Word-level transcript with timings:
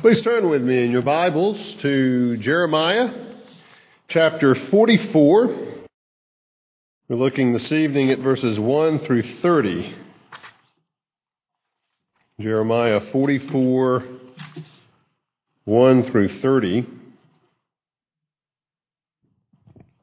Please 0.00 0.22
turn 0.22 0.48
with 0.48 0.62
me 0.62 0.84
in 0.84 0.92
your 0.92 1.02
Bibles 1.02 1.58
to 1.80 2.36
Jeremiah 2.36 3.12
chapter 4.06 4.54
44. 4.54 5.46
We're 7.08 7.16
looking 7.16 7.52
this 7.52 7.72
evening 7.72 8.12
at 8.12 8.20
verses 8.20 8.60
1 8.60 9.00
through 9.00 9.24
30. 9.42 9.96
Jeremiah 12.40 13.10
44, 13.10 14.04
1 15.64 16.10
through 16.12 16.40
30. 16.42 16.86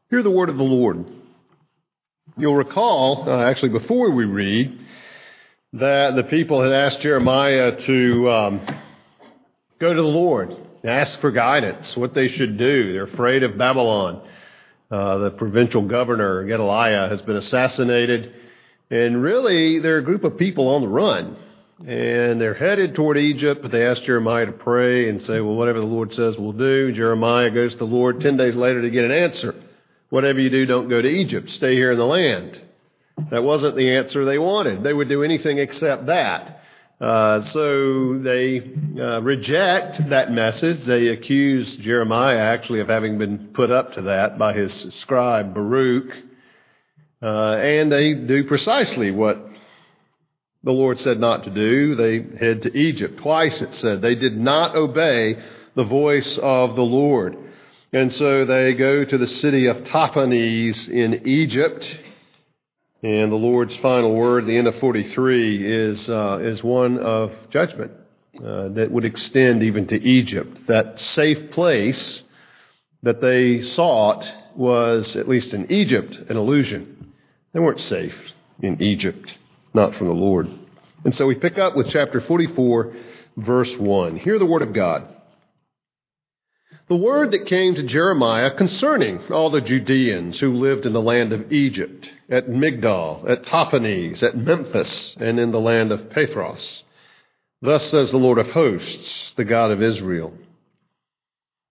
Hear 0.09 0.23
the 0.23 0.29
word 0.29 0.49
of 0.49 0.57
the 0.57 0.63
Lord. 0.63 1.05
You'll 2.35 2.57
recall, 2.57 3.29
uh, 3.29 3.49
actually, 3.49 3.69
before 3.69 4.11
we 4.11 4.25
read, 4.25 4.77
that 5.71 6.17
the 6.17 6.23
people 6.25 6.61
had 6.61 6.73
asked 6.73 6.99
Jeremiah 6.99 7.79
to. 7.85 8.29
Um, 8.29 8.81
go 9.79 9.93
to 9.93 10.01
the 10.01 10.07
Lord, 10.07 10.51
and 10.51 10.91
ask 10.91 11.19
for 11.19 11.31
guidance, 11.31 11.95
what 11.97 12.13
they 12.13 12.29
should 12.29 12.57
do. 12.57 12.93
They're 12.93 13.03
afraid 13.03 13.43
of 13.43 13.57
Babylon. 13.57 14.21
Uh, 14.89 15.17
the 15.17 15.31
provincial 15.31 15.81
governor, 15.81 16.45
Gedaliah, 16.45 17.09
has 17.09 17.21
been 17.21 17.37
assassinated. 17.37 18.33
And 18.89 19.21
really, 19.21 19.79
they're 19.79 19.97
a 19.97 20.03
group 20.03 20.23
of 20.23 20.37
people 20.37 20.69
on 20.69 20.81
the 20.81 20.87
run. 20.87 21.37
And 21.79 22.39
they're 22.39 22.53
headed 22.53 22.95
toward 22.95 23.17
Egypt, 23.17 23.61
but 23.61 23.71
they 23.71 23.85
ask 23.85 24.03
Jeremiah 24.03 24.45
to 24.45 24.53
pray 24.53 25.09
and 25.09 25.21
say, 25.21 25.41
well, 25.41 25.55
whatever 25.55 25.79
the 25.79 25.85
Lord 25.85 26.13
says 26.13 26.37
we'll 26.37 26.53
do. 26.53 26.93
Jeremiah 26.93 27.49
goes 27.49 27.73
to 27.73 27.79
the 27.79 27.85
Lord 27.85 28.21
10 28.21 28.37
days 28.37 28.55
later 28.55 28.81
to 28.81 28.89
get 28.89 29.03
an 29.03 29.11
answer. 29.11 29.55
Whatever 30.09 30.39
you 30.39 30.49
do, 30.49 30.65
don't 30.65 30.87
go 30.87 31.01
to 31.01 31.07
Egypt. 31.07 31.49
Stay 31.49 31.75
here 31.75 31.91
in 31.91 31.97
the 31.97 32.05
land. 32.05 32.61
That 33.31 33.43
wasn't 33.43 33.75
the 33.75 33.95
answer 33.95 34.23
they 34.23 34.37
wanted. 34.37 34.83
They 34.83 34.93
would 34.93 35.09
do 35.09 35.23
anything 35.23 35.57
except 35.57 36.05
that. 36.05 36.61
Uh, 36.99 37.41
so 37.41 38.19
they 38.19 38.61
uh, 38.97 39.21
reject 39.21 40.09
that 40.09 40.31
message. 40.31 40.85
They 40.85 41.07
accuse 41.07 41.75
Jeremiah 41.77 42.37
actually 42.37 42.79
of 42.79 42.87
having 42.87 43.17
been 43.17 43.49
put 43.53 43.69
up 43.69 43.93
to 43.93 44.03
that 44.03 44.39
by 44.39 44.53
his 44.53 44.73
scribe 44.99 45.53
Baruch. 45.53 46.09
Uh, 47.21 47.55
and 47.55 47.91
they 47.91 48.13
do 48.13 48.45
precisely 48.45 49.11
what 49.11 49.45
the 50.63 50.71
Lord 50.71 50.99
said 51.01 51.19
not 51.19 51.43
to 51.43 51.49
do. 51.49 51.95
They 51.95 52.37
head 52.37 52.61
to 52.63 52.77
Egypt. 52.77 53.19
Twice 53.19 53.61
it 53.61 53.75
said 53.75 54.01
they 54.01 54.15
did 54.15 54.37
not 54.37 54.75
obey 54.75 55.37
the 55.75 55.83
voice 55.83 56.39
of 56.41 56.75
the 56.75 56.81
Lord. 56.81 57.37
And 57.91 58.11
so 58.13 58.45
they 58.45 58.73
go 58.73 59.03
to 59.03 59.17
the 59.17 59.27
city 59.27 59.67
of 59.67 59.83
Tahpanhes 59.83 60.89
in 60.89 61.27
Egypt 61.27 61.87
and 63.05 63.31
the 63.31 63.35
Lord's 63.35 63.77
final 63.77 64.15
word, 64.15 64.47
the 64.47 64.57
end 64.57 64.65
of 64.65 64.79
43, 64.79 65.63
is, 65.63 66.09
uh, 66.09 66.39
is 66.41 66.63
one 66.63 66.97
of 66.97 67.31
judgment 67.51 67.91
uh, 68.43 68.69
that 68.69 68.89
would 68.89 69.05
extend 69.05 69.61
even 69.61 69.85
to 69.85 70.03
Egypt. 70.03 70.65
That 70.65 70.99
safe 70.99 71.51
place 71.51 72.23
that 73.03 73.21
they 73.21 73.61
sought 73.61 74.27
was, 74.55 75.15
at 75.15 75.27
least 75.27 75.53
in 75.53 75.71
Egypt, 75.71 76.15
an 76.15 76.35
illusion. 76.35 77.13
They 77.53 77.59
weren't 77.59 77.81
safe 77.81 78.15
in 78.63 78.81
Egypt, 78.81 79.31
not 79.75 79.93
from 79.93 80.07
the 80.07 80.13
Lord. 80.13 80.49
And 81.03 81.13
so 81.13 81.27
we 81.27 81.35
pick 81.35 81.59
up 81.59 81.75
with 81.75 81.89
chapter 81.89 82.21
44, 82.21 82.95
verse 83.37 83.77
1. 83.77 84.15
Hear 84.15 84.39
the 84.39 84.47
word 84.47 84.63
of 84.63 84.73
God 84.73 85.07
the 86.87 86.95
word 86.95 87.31
that 87.31 87.47
came 87.47 87.75
to 87.75 87.83
Jeremiah 87.83 88.51
concerning 88.51 89.19
all 89.31 89.49
the 89.49 89.61
Judeans 89.61 90.39
who 90.39 90.53
lived 90.53 90.85
in 90.85 90.93
the 90.93 91.01
land 91.01 91.33
of 91.33 91.51
Egypt, 91.51 92.09
at 92.29 92.47
Migdol, 92.47 93.27
at 93.29 93.45
Tahpanhes, 93.45 94.21
at 94.21 94.37
Memphis, 94.37 95.15
and 95.19 95.39
in 95.39 95.51
the 95.51 95.59
land 95.59 95.91
of 95.91 96.09
Pathros. 96.09 96.83
Thus 97.61 97.89
says 97.89 98.11
the 98.11 98.17
Lord 98.17 98.37
of 98.37 98.51
hosts, 98.51 99.33
the 99.35 99.45
God 99.45 99.71
of 99.71 99.81
Israel. 99.81 100.33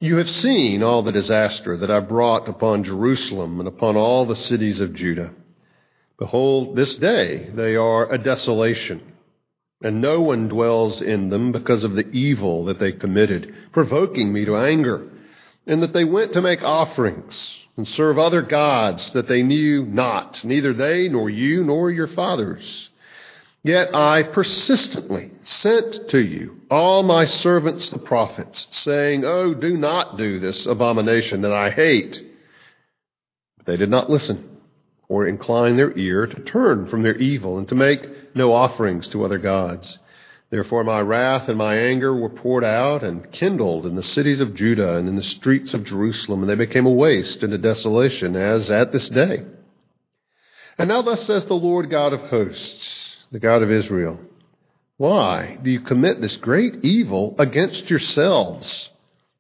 You 0.01 0.17
have 0.17 0.29
seen 0.29 0.83
all 0.83 1.03
the 1.03 1.13
disaster 1.13 1.77
that 1.77 1.91
I 1.91 2.01
brought 2.01 2.49
upon 2.49 2.83
Jerusalem 2.83 3.61
and 3.61 3.69
upon 3.69 3.97
all 3.97 4.27
the 4.27 4.37
cities 4.37 4.81
of 4.81 4.95
Judah. 4.95 5.31
Behold, 6.19 6.75
this 6.75 6.97
day 6.97 7.51
they 7.55 7.77
are 7.77 8.13
a 8.13 8.19
desolation 8.19 9.14
and 9.85 10.01
no 10.01 10.23
one 10.23 10.49
dwells 10.49 11.03
in 11.03 11.29
them 11.29 11.53
because 11.53 11.85
of 11.85 11.95
the 11.95 12.09
evil 12.09 12.65
that 12.65 12.81
they 12.81 12.91
committed, 12.91 13.55
provoking 13.71 14.33
me 14.33 14.47
to 14.47 14.57
anger, 14.57 15.07
and 15.67 15.83
that 15.83 15.93
they 15.93 16.05
went 16.05 16.33
to 16.33 16.41
make 16.41 16.63
offerings 16.63 17.39
and 17.77 17.87
serve 17.87 18.19
other 18.19 18.41
gods 18.41 19.13
that 19.13 19.29
they 19.29 19.43
knew 19.43 19.85
not, 19.85 20.43
neither 20.43 20.73
they 20.73 21.09
nor 21.09 21.29
you 21.29 21.63
nor 21.63 21.91
your 21.91 22.09
fathers. 22.09 22.89
Yet 23.63 23.95
I 23.95 24.23
persistently 24.23 25.31
sent 25.45 26.09
to 26.11 26.19
you 26.19 26.61
all 26.71 27.03
my 27.03 27.27
servants 27.27 27.91
the 27.91 27.99
prophets, 27.99 28.67
saying, 28.85 29.25
Oh, 29.25 29.53
do 29.53 29.77
not 29.77 30.17
do 30.17 30.39
this 30.39 30.65
abomination 30.65 31.43
that 31.43 31.53
I 31.53 31.71
hate. 31.71 32.23
But 33.59 33.67
they 33.67 33.77
did 33.77 33.91
not 33.91 34.11
listen 34.11 34.54
or 35.09 35.27
incline 35.27 35.77
their 35.77 35.97
ear 35.99 36.27
to 36.27 36.41
turn 36.43 36.89
from 36.89 37.03
their 37.03 37.17
evil 37.17 37.59
and 37.59 37.69
to 37.69 37.75
make 37.75 38.01
no 38.35 38.53
offerings 38.53 39.09
to 39.09 39.25
other 39.25 39.39
gods. 39.39 39.99
Therefore 40.51 40.85
my 40.85 41.01
wrath 41.01 41.49
and 41.49 41.59
my 41.59 41.77
anger 41.77 42.15
were 42.15 42.31
poured 42.31 42.65
out 42.65 43.03
and 43.03 43.31
kindled 43.33 43.87
in 43.87 43.97
the 43.97 44.03
cities 44.03 44.41
of 44.41 44.55
Judah 44.55 44.97
and 44.97 45.09
in 45.09 45.17
the 45.17 45.23
streets 45.23 45.75
of 45.75 45.85
Jerusalem, 45.85 46.43
and 46.43 46.51
they 46.51 46.55
became 46.55 46.87
a 46.87 46.93
waste 46.93 47.43
and 47.43 47.53
a 47.53 47.59
desolation, 47.59 48.37
as 48.37 48.71
at 48.71 48.93
this 48.93 49.09
day. 49.09 49.45
And 50.79 50.89
now 50.89 51.03
thus 51.03 51.27
says 51.27 51.47
the 51.47 51.55
Lord 51.55 51.91
God 51.91 52.13
of 52.13 52.21
hosts, 52.21 53.17
the 53.33 53.41
God 53.41 53.63
of 53.63 53.71
Israel, 53.71 54.19
Why 54.97 55.59
do 55.63 55.71
you 55.71 55.81
commit 55.81 56.21
this 56.21 56.37
great 56.37 56.85
evil 56.85 57.35
against 57.39 57.91
yourselves? 57.91 58.91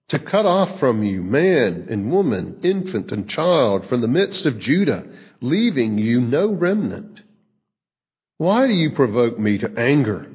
To 0.08 0.18
cut 0.18 0.46
off 0.46 0.78
from 0.78 1.02
you 1.02 1.22
man 1.22 1.86
and 1.90 2.10
woman, 2.10 2.60
infant 2.62 3.10
and 3.10 3.28
child 3.28 3.86
from 3.88 4.00
the 4.00 4.08
midst 4.08 4.46
of 4.46 4.58
Judah, 4.58 5.04
leaving 5.40 5.98
you 5.98 6.20
no 6.20 6.48
remnant. 6.52 7.20
Why 8.38 8.66
do 8.66 8.72
you 8.72 8.90
provoke 8.90 9.38
me 9.38 9.58
to 9.58 9.78
anger 9.78 10.26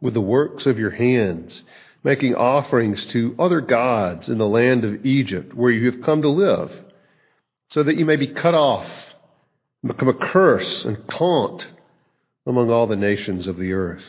with 0.00 0.14
the 0.14 0.20
works 0.20 0.66
of 0.66 0.78
your 0.78 0.90
hands, 0.90 1.62
making 2.02 2.34
offerings 2.34 3.04
to 3.06 3.34
other 3.38 3.60
gods 3.60 4.28
in 4.28 4.38
the 4.38 4.48
land 4.48 4.84
of 4.84 5.04
Egypt 5.04 5.54
where 5.54 5.70
you 5.70 5.90
have 5.90 6.02
come 6.02 6.22
to 6.22 6.28
live, 6.28 6.70
so 7.70 7.82
that 7.82 7.96
you 7.96 8.04
may 8.04 8.16
be 8.16 8.28
cut 8.28 8.54
off, 8.54 8.88
become 9.86 10.08
a 10.08 10.32
curse 10.32 10.84
and 10.84 11.08
taunt 11.08 11.66
among 12.46 12.70
all 12.70 12.86
the 12.86 12.96
nations 12.96 13.46
of 13.46 13.56
the 13.56 13.72
earth? 13.72 14.04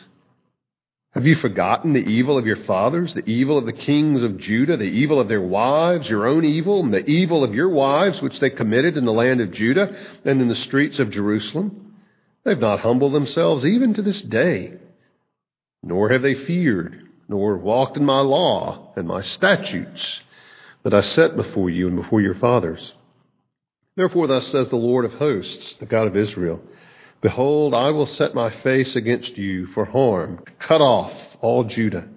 Have 1.11 1.25
you 1.25 1.35
forgotten 1.35 1.91
the 1.91 1.99
evil 1.99 2.37
of 2.37 2.45
your 2.45 2.63
fathers, 2.63 3.13
the 3.13 3.29
evil 3.29 3.57
of 3.57 3.65
the 3.65 3.73
kings 3.73 4.23
of 4.23 4.37
Judah, 4.37 4.77
the 4.77 4.85
evil 4.85 5.19
of 5.19 5.27
their 5.27 5.41
wives, 5.41 6.07
your 6.07 6.25
own 6.25 6.45
evil, 6.45 6.81
and 6.81 6.93
the 6.93 7.05
evil 7.05 7.43
of 7.43 7.53
your 7.53 7.67
wives, 7.67 8.21
which 8.21 8.39
they 8.39 8.49
committed 8.49 8.95
in 8.95 9.03
the 9.03 9.11
land 9.11 9.41
of 9.41 9.51
Judah 9.51 9.93
and 10.23 10.41
in 10.41 10.47
the 10.47 10.55
streets 10.55 10.99
of 10.99 11.11
Jerusalem? 11.11 11.95
They 12.45 12.51
have 12.51 12.61
not 12.61 12.79
humbled 12.79 13.13
themselves 13.13 13.65
even 13.65 13.93
to 13.95 14.01
this 14.01 14.21
day, 14.21 14.75
nor 15.83 16.09
have 16.09 16.21
they 16.21 16.33
feared, 16.33 17.09
nor 17.27 17.57
walked 17.57 17.97
in 17.97 18.05
my 18.05 18.21
law 18.21 18.93
and 18.95 19.05
my 19.05 19.21
statutes 19.21 20.21
that 20.83 20.93
I 20.93 21.01
set 21.01 21.35
before 21.35 21.69
you 21.69 21.87
and 21.87 21.97
before 21.97 22.21
your 22.21 22.35
fathers. 22.35 22.93
Therefore, 23.97 24.27
thus 24.27 24.47
says 24.47 24.69
the 24.69 24.77
Lord 24.77 25.03
of 25.03 25.13
hosts, 25.13 25.75
the 25.79 25.85
God 25.85 26.07
of 26.07 26.15
Israel. 26.15 26.61
Behold, 27.21 27.75
I 27.75 27.91
will 27.91 28.07
set 28.07 28.33
my 28.33 28.49
face 28.49 28.95
against 28.95 29.37
you 29.37 29.67
for 29.67 29.85
harm, 29.85 30.43
cut 30.59 30.81
off 30.81 31.13
all 31.39 31.63
Judah. 31.63 32.07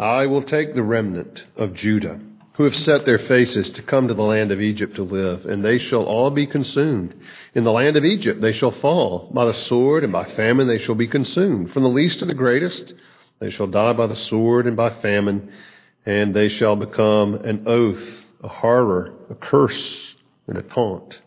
I 0.00 0.26
will 0.26 0.42
take 0.42 0.74
the 0.74 0.82
remnant 0.82 1.44
of 1.56 1.74
Judah, 1.74 2.18
who 2.54 2.64
have 2.64 2.74
set 2.74 3.04
their 3.04 3.20
faces 3.20 3.70
to 3.70 3.82
come 3.82 4.08
to 4.08 4.14
the 4.14 4.22
land 4.22 4.50
of 4.50 4.60
Egypt 4.60 4.96
to 4.96 5.04
live, 5.04 5.46
and 5.46 5.64
they 5.64 5.78
shall 5.78 6.04
all 6.04 6.30
be 6.30 6.46
consumed. 6.46 7.14
In 7.54 7.62
the 7.62 7.70
land 7.70 7.96
of 7.96 8.04
Egypt 8.04 8.40
they 8.40 8.52
shall 8.52 8.72
fall. 8.72 9.30
By 9.32 9.44
the 9.44 9.54
sword 9.54 10.02
and 10.02 10.12
by 10.12 10.24
famine 10.34 10.66
they 10.66 10.78
shall 10.78 10.96
be 10.96 11.06
consumed. 11.06 11.72
From 11.72 11.84
the 11.84 11.88
least 11.88 12.18
to 12.18 12.24
the 12.24 12.34
greatest 12.34 12.94
they 13.38 13.50
shall 13.50 13.68
die 13.68 13.92
by 13.92 14.08
the 14.08 14.16
sword 14.16 14.66
and 14.66 14.76
by 14.76 14.90
famine, 15.00 15.52
and 16.04 16.34
they 16.34 16.48
shall 16.48 16.74
become 16.74 17.34
an 17.34 17.68
oath, 17.68 18.24
a 18.42 18.48
horror, 18.48 19.14
a 19.30 19.34
curse, 19.36 20.14
and 20.48 20.58
a 20.58 20.62
taunt. 20.62 21.18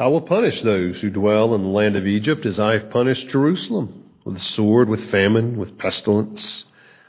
I 0.00 0.06
will 0.06 0.22
punish 0.22 0.62
those 0.62 0.98
who 1.02 1.10
dwell 1.10 1.54
in 1.54 1.62
the 1.62 1.68
land 1.68 1.94
of 1.94 2.06
Egypt 2.06 2.46
as 2.46 2.58
I 2.58 2.72
have 2.72 2.88
punished 2.88 3.28
Jerusalem 3.28 4.04
with 4.24 4.34
the 4.34 4.40
sword, 4.40 4.88
with 4.88 5.10
famine, 5.10 5.58
with 5.58 5.76
pestilence. 5.76 6.64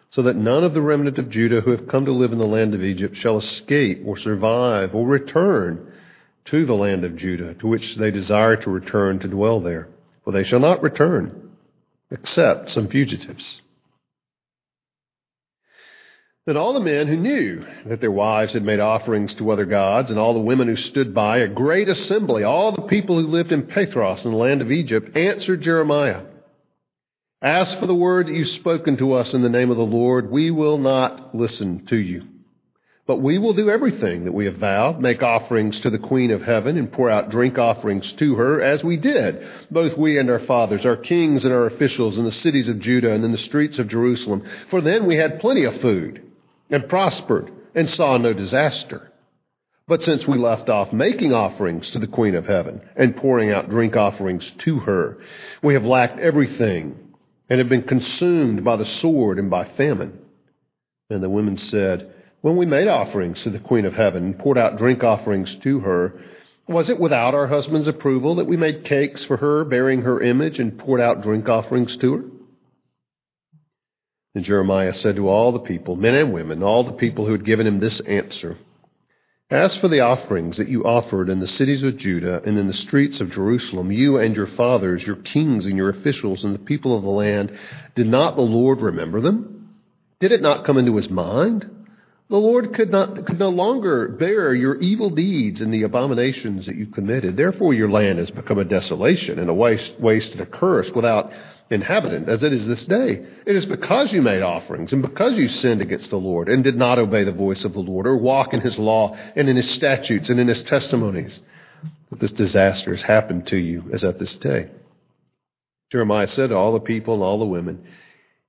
so 0.09 0.23
that 0.23 0.35
none 0.35 0.65
of 0.65 0.73
the 0.73 0.81
remnant 0.81 1.17
of 1.17 1.29
Judah 1.29 1.61
who 1.61 1.71
have 1.71 1.87
come 1.87 2.03
to 2.03 2.11
live 2.11 2.33
in 2.33 2.37
the 2.37 2.45
land 2.45 2.73
of 2.73 2.83
Egypt 2.83 3.15
shall 3.15 3.37
escape 3.37 4.01
or 4.05 4.17
survive 4.17 4.93
or 4.93 5.07
return 5.07 5.89
to 6.45 6.65
the 6.65 6.73
land 6.73 7.05
of 7.05 7.15
Judah, 7.15 7.53
to 7.53 7.67
which 7.67 7.95
they 7.95 8.11
desire 8.11 8.57
to 8.57 8.69
return 8.69 9.19
to 9.19 9.29
dwell 9.29 9.61
there. 9.61 9.87
For 10.25 10.33
they 10.33 10.43
shall 10.43 10.59
not 10.59 10.83
return, 10.83 11.51
except 12.11 12.71
some 12.71 12.89
fugitives. 12.89 13.60
Then 16.45 16.57
all 16.57 16.73
the 16.73 16.79
men 16.79 17.07
who 17.07 17.17
knew 17.17 17.65
that 17.85 18.01
their 18.01 18.11
wives 18.11 18.53
had 18.53 18.63
made 18.63 18.79
offerings 18.79 19.33
to 19.35 19.51
other 19.51 19.65
gods, 19.65 20.09
and 20.09 20.19
all 20.19 20.33
the 20.33 20.39
women 20.39 20.67
who 20.67 20.75
stood 20.75 21.13
by, 21.13 21.37
a 21.37 21.47
great 21.47 21.87
assembly, 21.87 22.43
all 22.43 22.71
the 22.71 22.81
people 22.83 23.19
who 23.19 23.27
lived 23.27 23.51
in 23.51 23.67
Pathros 23.67 24.25
in 24.25 24.31
the 24.31 24.37
land 24.37 24.61
of 24.61 24.71
Egypt, 24.71 25.15
answered 25.15 25.61
Jeremiah 25.61 26.23
as 27.41 27.73
for 27.75 27.87
the 27.87 27.95
word 27.95 28.27
that 28.27 28.33
you've 28.33 28.49
spoken 28.49 28.97
to 28.97 29.13
us 29.13 29.33
in 29.33 29.41
the 29.41 29.49
name 29.49 29.71
of 29.71 29.77
the 29.77 29.83
Lord, 29.83 30.29
we 30.29 30.51
will 30.51 30.77
not 30.77 31.33
listen 31.33 31.85
to 31.87 31.95
you. 31.95 32.27
But 33.07 33.17
we 33.17 33.39
will 33.39 33.53
do 33.53 33.71
everything 33.71 34.25
that 34.25 34.31
we 34.31 34.45
have 34.45 34.57
vowed, 34.57 35.01
make 35.01 35.23
offerings 35.23 35.79
to 35.79 35.89
the 35.89 35.97
Queen 35.97 36.29
of 36.29 36.43
Heaven 36.43 36.77
and 36.77 36.91
pour 36.91 37.09
out 37.09 37.31
drink 37.31 37.57
offerings 37.57 38.11
to 38.13 38.35
her, 38.35 38.61
as 38.61 38.83
we 38.83 38.95
did, 38.95 39.43
both 39.71 39.97
we 39.97 40.19
and 40.19 40.29
our 40.29 40.39
fathers, 40.39 40.85
our 40.85 40.95
kings 40.95 41.43
and 41.43 41.53
our 41.53 41.65
officials 41.65 42.19
in 42.19 42.25
the 42.25 42.31
cities 42.31 42.67
of 42.67 42.79
Judah 42.79 43.11
and 43.11 43.25
in 43.25 43.31
the 43.31 43.39
streets 43.39 43.79
of 43.79 43.87
Jerusalem. 43.87 44.43
For 44.69 44.79
then 44.79 45.07
we 45.07 45.17
had 45.17 45.39
plenty 45.39 45.63
of 45.63 45.81
food 45.81 46.30
and 46.71 46.89
prospered 46.89 47.51
and 47.75 47.89
saw 47.89 48.17
no 48.17 48.33
disaster. 48.33 49.11
But 49.87 50.03
since 50.03 50.25
we 50.25 50.37
left 50.37 50.69
off 50.69 50.93
making 50.93 51.33
offerings 51.33 51.89
to 51.91 51.99
the 51.99 52.07
Queen 52.07 52.33
of 52.35 52.45
Heaven 52.45 52.81
and 52.95 53.15
pouring 53.15 53.51
out 53.51 53.69
drink 53.69 53.95
offerings 53.95 54.49
to 54.59 54.79
her, 54.79 55.17
we 55.61 55.73
have 55.73 55.83
lacked 55.83 56.19
everything 56.19 56.97
and 57.49 57.59
have 57.59 57.67
been 57.67 57.83
consumed 57.83 58.63
by 58.63 58.77
the 58.77 58.85
sword 58.85 59.37
and 59.37 59.49
by 59.49 59.65
famine. 59.75 60.17
And 61.09 61.21
the 61.21 61.29
women 61.29 61.57
said, 61.57 62.13
When 62.39 62.55
we 62.55 62.65
made 62.65 62.87
offerings 62.87 63.43
to 63.43 63.49
the 63.49 63.59
Queen 63.59 63.85
of 63.85 63.93
Heaven 63.93 64.23
and 64.23 64.39
poured 64.39 64.57
out 64.57 64.77
drink 64.77 65.03
offerings 65.03 65.53
to 65.63 65.81
her, 65.81 66.21
was 66.67 66.89
it 66.89 66.99
without 66.99 67.33
our 67.33 67.47
husband's 67.47 67.87
approval 67.89 68.35
that 68.35 68.47
we 68.47 68.55
made 68.55 68.85
cakes 68.85 69.25
for 69.25 69.35
her, 69.37 69.65
bearing 69.65 70.03
her 70.03 70.21
image, 70.21 70.59
and 70.59 70.77
poured 70.79 71.01
out 71.01 71.21
drink 71.21 71.49
offerings 71.49 71.97
to 71.97 72.13
her? 72.13 72.23
And 74.33 74.45
Jeremiah 74.45 74.93
said 74.93 75.17
to 75.17 75.27
all 75.27 75.51
the 75.51 75.59
people, 75.59 75.95
men 75.95 76.15
and 76.15 76.33
women, 76.33 76.63
all 76.63 76.83
the 76.83 76.93
people 76.93 77.25
who 77.25 77.33
had 77.33 77.45
given 77.45 77.67
him 77.67 77.79
this 77.79 77.99
answer, 78.01 78.57
as 79.49 79.75
for 79.75 79.89
the 79.89 79.99
offerings 79.99 80.55
that 80.55 80.69
you 80.69 80.85
offered 80.85 81.27
in 81.29 81.41
the 81.41 81.47
cities 81.47 81.83
of 81.83 81.97
Judah 81.97 82.41
and 82.45 82.57
in 82.57 82.67
the 82.67 82.73
streets 82.73 83.19
of 83.19 83.31
Jerusalem, 83.31 83.91
you 83.91 84.17
and 84.17 84.33
your 84.33 84.47
fathers, 84.47 85.05
your 85.05 85.17
kings 85.17 85.65
and 85.65 85.75
your 85.75 85.89
officials 85.89 86.45
and 86.45 86.55
the 86.55 86.59
people 86.59 86.95
of 86.95 87.03
the 87.03 87.09
land, 87.09 87.51
did 87.93 88.07
not 88.07 88.37
the 88.37 88.41
Lord 88.41 88.79
remember 88.79 89.19
them? 89.19 89.69
Did 90.21 90.31
it 90.31 90.41
not 90.41 90.65
come 90.65 90.77
into 90.77 90.95
his 90.95 91.09
mind? 91.09 91.69
The 92.29 92.37
Lord 92.37 92.73
could 92.73 92.91
not 92.91 93.25
could 93.25 93.39
no 93.39 93.49
longer 93.49 94.07
bear 94.07 94.55
your 94.55 94.79
evil 94.79 95.09
deeds 95.09 95.59
and 95.59 95.73
the 95.73 95.83
abominations 95.83 96.65
that 96.67 96.77
you 96.77 96.85
committed. 96.85 97.35
Therefore 97.35 97.73
your 97.73 97.91
land 97.91 98.19
has 98.19 98.31
become 98.31 98.57
a 98.57 98.63
desolation 98.63 99.37
and 99.37 99.49
a 99.49 99.53
waste, 99.53 99.99
waste 99.99 100.31
and 100.31 100.39
a 100.39 100.45
curse 100.45 100.89
without 100.95 101.33
inhabitant, 101.71 102.29
as 102.29 102.43
it 102.43 102.53
is 102.53 102.67
this 102.67 102.85
day. 102.85 103.25
It 103.45 103.55
is 103.55 103.65
because 103.65 104.11
you 104.11 104.21
made 104.21 104.41
offerings 104.41 104.91
and 104.91 105.01
because 105.01 105.37
you 105.37 105.47
sinned 105.47 105.81
against 105.81 106.09
the 106.09 106.17
Lord 106.17 106.49
and 106.49 106.63
did 106.63 106.75
not 106.75 106.99
obey 106.99 107.23
the 107.23 107.31
voice 107.31 107.63
of 107.63 107.73
the 107.73 107.79
Lord 107.79 108.05
or 108.05 108.17
walk 108.17 108.53
in 108.53 108.61
his 108.61 108.77
law 108.77 109.17
and 109.35 109.49
in 109.49 109.55
his 109.55 109.69
statutes 109.71 110.29
and 110.29 110.39
in 110.39 110.47
his 110.47 110.61
testimonies 110.63 111.39
that 112.09 112.19
this 112.19 112.33
disaster 112.33 112.93
has 112.93 113.01
happened 113.01 113.47
to 113.47 113.57
you 113.57 113.89
as 113.93 114.03
at 114.03 114.19
this 114.19 114.35
day. 114.35 114.69
Jeremiah 115.91 116.27
said 116.27 116.49
to 116.49 116.55
all 116.55 116.73
the 116.73 116.79
people 116.79 117.15
and 117.15 117.23
all 117.23 117.39
the 117.39 117.45
women, 117.45 117.85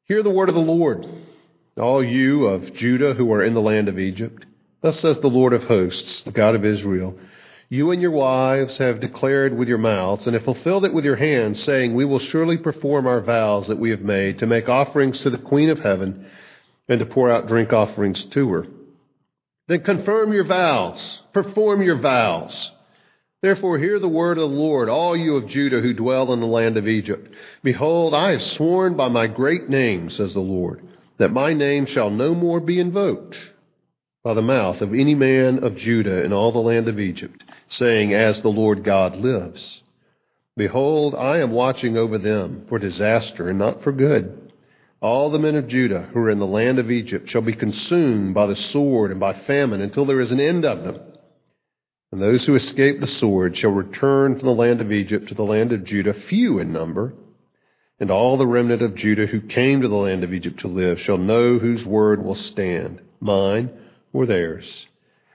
Hear 0.04 0.22
the 0.22 0.30
word 0.30 0.48
of 0.48 0.54
the 0.54 0.60
Lord, 0.60 1.06
all 1.76 2.04
you 2.04 2.46
of 2.46 2.74
Judah 2.74 3.14
who 3.14 3.32
are 3.32 3.42
in 3.42 3.54
the 3.54 3.60
land 3.60 3.88
of 3.88 3.98
Egypt. 3.98 4.44
Thus 4.82 4.98
says 5.00 5.18
the 5.20 5.28
Lord 5.28 5.52
of 5.52 5.64
hosts, 5.64 6.22
the 6.22 6.32
God 6.32 6.54
of 6.54 6.64
Israel. 6.64 7.16
You 7.72 7.90
and 7.90 8.02
your 8.02 8.10
wives 8.10 8.76
have 8.76 9.00
declared 9.00 9.56
with 9.56 9.66
your 9.66 9.78
mouths 9.78 10.26
and 10.26 10.34
have 10.34 10.44
fulfilled 10.44 10.84
it 10.84 10.92
with 10.92 11.06
your 11.06 11.16
hands, 11.16 11.62
saying, 11.62 11.94
We 11.94 12.04
will 12.04 12.18
surely 12.18 12.58
perform 12.58 13.06
our 13.06 13.22
vows 13.22 13.68
that 13.68 13.78
we 13.78 13.88
have 13.88 14.02
made 14.02 14.40
to 14.40 14.46
make 14.46 14.68
offerings 14.68 15.20
to 15.20 15.30
the 15.30 15.38
Queen 15.38 15.70
of 15.70 15.78
Heaven 15.78 16.26
and 16.86 17.00
to 17.00 17.06
pour 17.06 17.30
out 17.30 17.48
drink 17.48 17.72
offerings 17.72 18.24
to 18.24 18.50
her. 18.50 18.66
Then 19.68 19.84
confirm 19.84 20.34
your 20.34 20.44
vows, 20.44 21.20
perform 21.32 21.80
your 21.80 21.96
vows. 21.96 22.72
Therefore, 23.40 23.78
hear 23.78 23.98
the 23.98 24.06
word 24.06 24.36
of 24.36 24.50
the 24.50 24.54
Lord, 24.54 24.90
all 24.90 25.16
you 25.16 25.36
of 25.36 25.48
Judah 25.48 25.80
who 25.80 25.94
dwell 25.94 26.30
in 26.34 26.40
the 26.40 26.46
land 26.46 26.76
of 26.76 26.86
Egypt. 26.86 27.34
Behold, 27.62 28.12
I 28.12 28.32
have 28.32 28.42
sworn 28.42 28.98
by 28.98 29.08
my 29.08 29.26
great 29.26 29.70
name, 29.70 30.10
says 30.10 30.34
the 30.34 30.40
Lord, 30.40 30.86
that 31.16 31.32
my 31.32 31.54
name 31.54 31.86
shall 31.86 32.10
no 32.10 32.34
more 32.34 32.60
be 32.60 32.78
invoked 32.78 33.38
by 34.22 34.34
the 34.34 34.42
mouth 34.42 34.82
of 34.82 34.92
any 34.92 35.14
man 35.14 35.64
of 35.64 35.74
Judah 35.74 36.22
in 36.22 36.34
all 36.34 36.52
the 36.52 36.58
land 36.58 36.86
of 36.86 37.00
Egypt 37.00 37.42
saying, 37.72 38.14
As 38.14 38.40
the 38.42 38.48
Lord 38.48 38.84
God 38.84 39.16
lives. 39.16 39.82
Behold, 40.56 41.14
I 41.14 41.38
am 41.38 41.50
watching 41.50 41.96
over 41.96 42.18
them 42.18 42.66
for 42.68 42.78
disaster 42.78 43.48
and 43.48 43.58
not 43.58 43.82
for 43.82 43.92
good. 43.92 44.52
All 45.00 45.30
the 45.30 45.38
men 45.38 45.56
of 45.56 45.66
Judah 45.66 46.08
who 46.12 46.20
are 46.20 46.30
in 46.30 46.38
the 46.38 46.46
land 46.46 46.78
of 46.78 46.90
Egypt 46.90 47.28
shall 47.28 47.40
be 47.40 47.54
consumed 47.54 48.34
by 48.34 48.46
the 48.46 48.56
sword 48.56 49.10
and 49.10 49.18
by 49.18 49.32
famine 49.32 49.80
until 49.80 50.04
there 50.04 50.20
is 50.20 50.30
an 50.30 50.40
end 50.40 50.64
of 50.64 50.84
them. 50.84 51.00
And 52.12 52.20
those 52.20 52.44
who 52.44 52.54
escape 52.54 53.00
the 53.00 53.06
sword 53.08 53.56
shall 53.56 53.70
return 53.70 54.38
from 54.38 54.46
the 54.46 54.54
land 54.54 54.80
of 54.82 54.92
Egypt 54.92 55.28
to 55.28 55.34
the 55.34 55.42
land 55.42 55.72
of 55.72 55.84
Judah, 55.84 56.12
few 56.12 56.58
in 56.58 56.72
number. 56.72 57.14
And 57.98 58.10
all 58.10 58.36
the 58.36 58.46
remnant 58.46 58.82
of 58.82 58.94
Judah 58.94 59.26
who 59.26 59.40
came 59.40 59.80
to 59.80 59.88
the 59.88 59.94
land 59.94 60.22
of 60.22 60.34
Egypt 60.34 60.60
to 60.60 60.68
live 60.68 61.00
shall 61.00 61.18
know 61.18 61.58
whose 61.58 61.84
word 61.84 62.22
will 62.22 62.34
stand, 62.34 63.00
mine 63.18 63.70
or 64.12 64.26
theirs. 64.26 64.86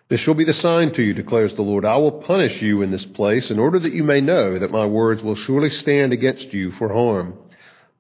This 0.10 0.22
shall 0.22 0.36
be 0.36 0.46
the 0.46 0.54
sign 0.54 0.94
to 0.94 1.04
you, 1.04 1.14
declares 1.14 1.54
the 1.56 1.64
Lord. 1.64 1.84
I 1.84 1.98
will 1.98 2.12
punish 2.12 2.62
you 2.62 2.82
in 2.82 2.92
this 2.92 3.06
place 3.06 3.52
in 3.52 3.60
order 3.60 3.78
that 3.80 3.94
you 3.94 4.04
may 4.04 4.22
know 4.22 4.58
that 4.58 4.72
my 4.72 4.86
words 4.86 5.22
will 5.22 5.36
surely 5.36 5.70
stand 5.70 6.14
against 6.14 6.54
you 6.54 6.72
for 6.72 6.94
harm. 6.94 7.34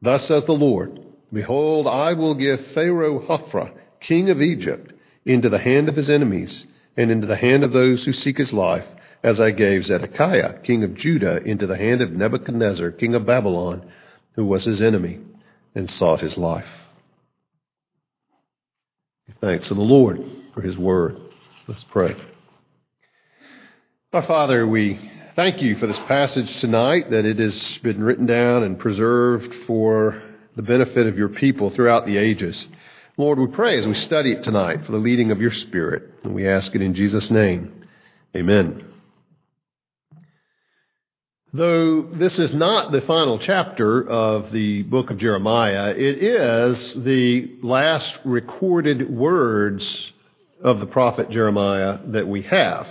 Thus 0.01 0.25
saith 0.25 0.45
the 0.45 0.53
Lord, 0.53 1.01
Behold, 1.33 1.85
I 1.85 2.13
will 2.13 2.35
give 2.35 2.67
Pharaoh 2.67 3.19
Hophra, 3.19 3.71
king 3.99 4.29
of 4.29 4.41
Egypt, 4.41 4.93
into 5.25 5.49
the 5.49 5.59
hand 5.59 5.89
of 5.89 5.97
his 5.97 6.09
enemies 6.09 6.65
and 6.95 7.11
into 7.11 7.27
the 7.27 7.35
hand 7.35 7.63
of 7.63 7.73
those 7.73 8.05
who 8.05 8.13
seek 8.13 8.37
his 8.37 8.53
life, 8.53 8.85
as 9.21 9.39
I 9.41 9.51
gave 9.51 9.85
Zedekiah, 9.85 10.59
king 10.63 10.83
of 10.83 10.95
Judah, 10.95 11.43
into 11.43 11.67
the 11.67 11.75
hand 11.75 12.01
of 12.01 12.11
Nebuchadnezzar, 12.11 12.91
king 12.91 13.15
of 13.15 13.25
Babylon, 13.25 13.91
who 14.33 14.45
was 14.45 14.63
his 14.63 14.81
enemy 14.81 15.19
and 15.75 15.91
sought 15.91 16.21
his 16.21 16.37
life. 16.37 16.69
Thanks 19.41 19.67
to 19.67 19.73
the 19.73 19.81
Lord 19.81 20.23
for 20.53 20.61
his 20.61 20.77
word. 20.77 21.26
Let's 21.67 21.83
pray. 21.83 22.15
Our 24.13 24.23
Father, 24.23 24.65
we 24.65 24.97
thank 25.35 25.61
you 25.61 25.75
for 25.75 25.85
this 25.85 25.99
passage 26.07 26.61
tonight, 26.61 27.11
that 27.11 27.25
it 27.25 27.39
has 27.39 27.77
been 27.83 28.01
written 28.01 28.25
down 28.25 28.63
and 28.63 28.79
preserved 28.79 29.53
for 29.65 30.23
the 30.55 30.61
benefit 30.61 31.07
of 31.07 31.17
your 31.17 31.27
people 31.27 31.69
throughout 31.69 32.05
the 32.05 32.15
ages. 32.15 32.69
Lord, 33.17 33.37
we 33.37 33.47
pray 33.47 33.77
as 33.77 33.85
we 33.85 33.95
study 33.95 34.31
it 34.31 34.43
tonight 34.43 34.85
for 34.85 34.93
the 34.93 34.97
leading 34.97 35.29
of 35.29 35.41
your 35.41 35.51
Spirit, 35.51 36.09
and 36.23 36.33
we 36.33 36.47
ask 36.47 36.73
it 36.73 36.81
in 36.81 36.93
Jesus' 36.93 37.29
name. 37.29 37.85
Amen. 38.33 38.85
Though 41.51 42.03
this 42.03 42.39
is 42.39 42.53
not 42.53 42.93
the 42.93 43.01
final 43.01 43.39
chapter 43.39 44.07
of 44.07 44.53
the 44.53 44.83
book 44.83 45.11
of 45.11 45.17
Jeremiah, 45.17 45.89
it 45.89 46.23
is 46.23 46.93
the 46.93 47.57
last 47.61 48.19
recorded 48.23 49.13
words 49.13 50.13
of 50.63 50.79
the 50.79 50.85
prophet 50.85 51.29
Jeremiah 51.29 51.99
that 52.07 52.27
we 52.27 52.41
have. 52.43 52.87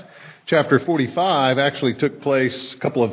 Chapter 0.46 0.78
45 0.78 1.58
actually 1.58 1.94
took 1.94 2.22
place 2.22 2.74
a 2.74 2.78
couple 2.78 3.02
of 3.02 3.12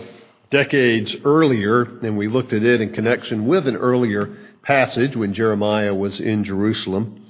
decades 0.52 1.16
earlier, 1.26 1.82
and 1.82 2.18
we 2.18 2.28
looked 2.28 2.54
at 2.54 2.64
it 2.64 2.80
in 2.80 2.94
connection 2.94 3.48
with 3.48 3.68
an 3.68 3.76
earlier 3.76 4.38
passage 4.62 5.16
when 5.16 5.34
Jeremiah 5.34 5.94
was 5.94 6.20
in 6.20 6.44
Jerusalem. 6.44 7.26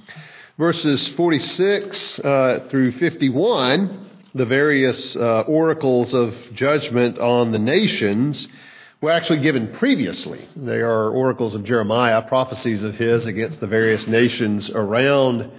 Verses 0.58 1.08
46 1.16 2.18
uh, 2.20 2.66
through 2.70 2.92
51, 2.92 4.10
the 4.34 4.44
various 4.44 5.16
uh, 5.16 5.40
oracles 5.48 6.12
of 6.12 6.34
judgment 6.54 7.18
on 7.18 7.50
the 7.50 7.58
nations, 7.58 8.46
were 9.00 9.10
actually 9.10 9.40
given 9.40 9.72
previously. 9.74 10.48
They 10.56 10.80
are 10.80 11.10
oracles 11.10 11.54
of 11.54 11.64
Jeremiah, 11.64 12.22
prophecies 12.22 12.82
of 12.82 12.94
his 12.94 13.26
against 13.26 13.60
the 13.60 13.66
various 13.66 14.06
nations 14.06 14.70
around 14.70 15.50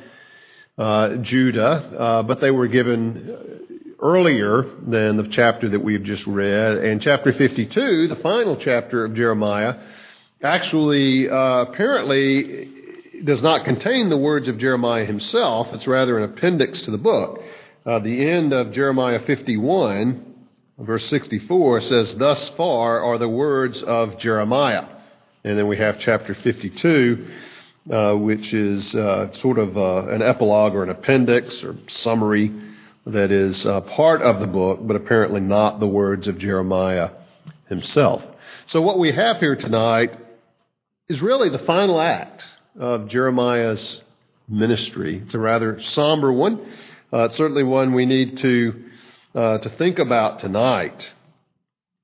uh, 0.77 1.17
Judah, 1.17 1.62
uh, 1.62 2.24
but 2.24 2.41
they 2.41 2.51
were 2.51 2.67
given 2.67 3.96
earlier 4.01 4.63
than 4.86 5.17
the 5.17 5.27
chapter 5.32 5.70
that 5.70 5.79
we've 5.79 6.03
just 6.03 6.27
read. 6.27 6.77
And 6.77 7.01
chapter 7.01 7.32
52, 7.32 8.08
the 8.08 8.15
final 8.17 8.58
chapter 8.58 9.05
of 9.05 9.15
Jeremiah, 9.15 9.75
actually 10.44 11.29
uh, 11.29 11.63
apparently 11.63 12.72
does 13.24 13.41
not 13.41 13.65
contain 13.65 14.10
the 14.10 14.17
words 14.17 14.48
of 14.48 14.58
Jeremiah 14.58 15.05
himself. 15.05 15.67
It's 15.72 15.88
rather 15.88 16.17
an 16.17 16.32
appendix 16.32 16.82
to 16.84 16.91
the 16.91 16.98
book. 16.98 17.41
Uh, 17.86 18.00
the 18.00 18.29
end 18.29 18.51
of 18.51 18.74
Jeremiah 18.74 19.20
51, 19.25 20.36
verse 20.79 21.08
64, 21.08 21.82
says, 21.82 22.15
Thus 22.15 22.50
far 22.58 23.01
are 23.01 23.17
the 23.17 23.29
words 23.29 23.82
of 23.82 24.20
Jeremiah. 24.20 24.88
And 25.44 25.58
then 25.58 25.67
we 25.67 25.77
have 25.77 26.00
chapter 26.00 26.36
52 26.36 27.27
uh, 27.92 28.13
which 28.13 28.54
is 28.54 28.96
uh, 28.96 29.32
sort 29.39 29.60
of 29.60 29.77
uh, 29.77 30.08
an 30.08 30.22
epilogue 30.22 30.74
or 30.74 30.84
an 30.84 30.89
appendix 30.89 31.63
or 31.63 31.75
summary 31.89 32.51
that 33.06 33.32
is 33.32 33.65
uh, 33.65 33.82
part 33.82 34.22
of 34.22 34.39
the 34.39 34.48
book, 34.48 34.80
but 34.82 34.96
apparently 34.96 35.39
not 35.39 35.80
the 35.80 35.88
words 35.88 36.27
of 36.27 36.39
Jeremiah 36.39 37.12
himself. 37.70 38.24
So 38.68 38.82
what 38.82 38.98
we 38.98 39.12
have 39.12 39.38
here 39.38 39.56
tonight 39.56 40.18
is 41.08 41.22
really 41.22 41.50
the 41.50 41.60
final 41.60 42.01
act 42.01 42.44
of 42.80 43.08
Jeremiah's 43.08 44.01
ministry. 44.48 45.22
It's 45.24 45.36
a 45.36 45.39
rather 45.39 45.80
somber 45.82 46.34
one. 46.34 46.74
Uh, 47.13 47.25
it's 47.25 47.38
certainly 47.38 47.63
one 47.63 47.94
we 47.94 48.06
need 48.06 48.39
to 48.39 48.84
uh, 49.36 49.58
to 49.60 49.70
think 49.77 50.00
about 50.00 50.39
tonight. 50.39 51.12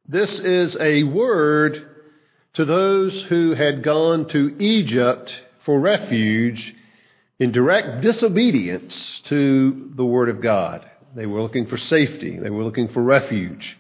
This 0.07 0.39
is 0.39 0.77
a 0.79 1.03
word 1.03 1.87
to 2.53 2.65
those 2.65 3.23
who 3.23 3.53
had 3.53 3.83
gone 3.83 4.27
to 4.29 4.55
Egypt 4.59 5.33
for 5.65 5.79
refuge 5.79 6.75
in 7.39 7.51
direct 7.51 8.01
disobedience 8.01 9.21
to 9.25 9.91
the 9.95 10.05
word 10.05 10.29
of 10.29 10.41
God. 10.41 10.89
They 11.15 11.25
were 11.25 11.41
looking 11.41 11.67
for 11.67 11.77
safety. 11.77 12.37
They 12.37 12.49
were 12.49 12.63
looking 12.63 12.89
for 12.89 13.01
refuge. 13.01 13.77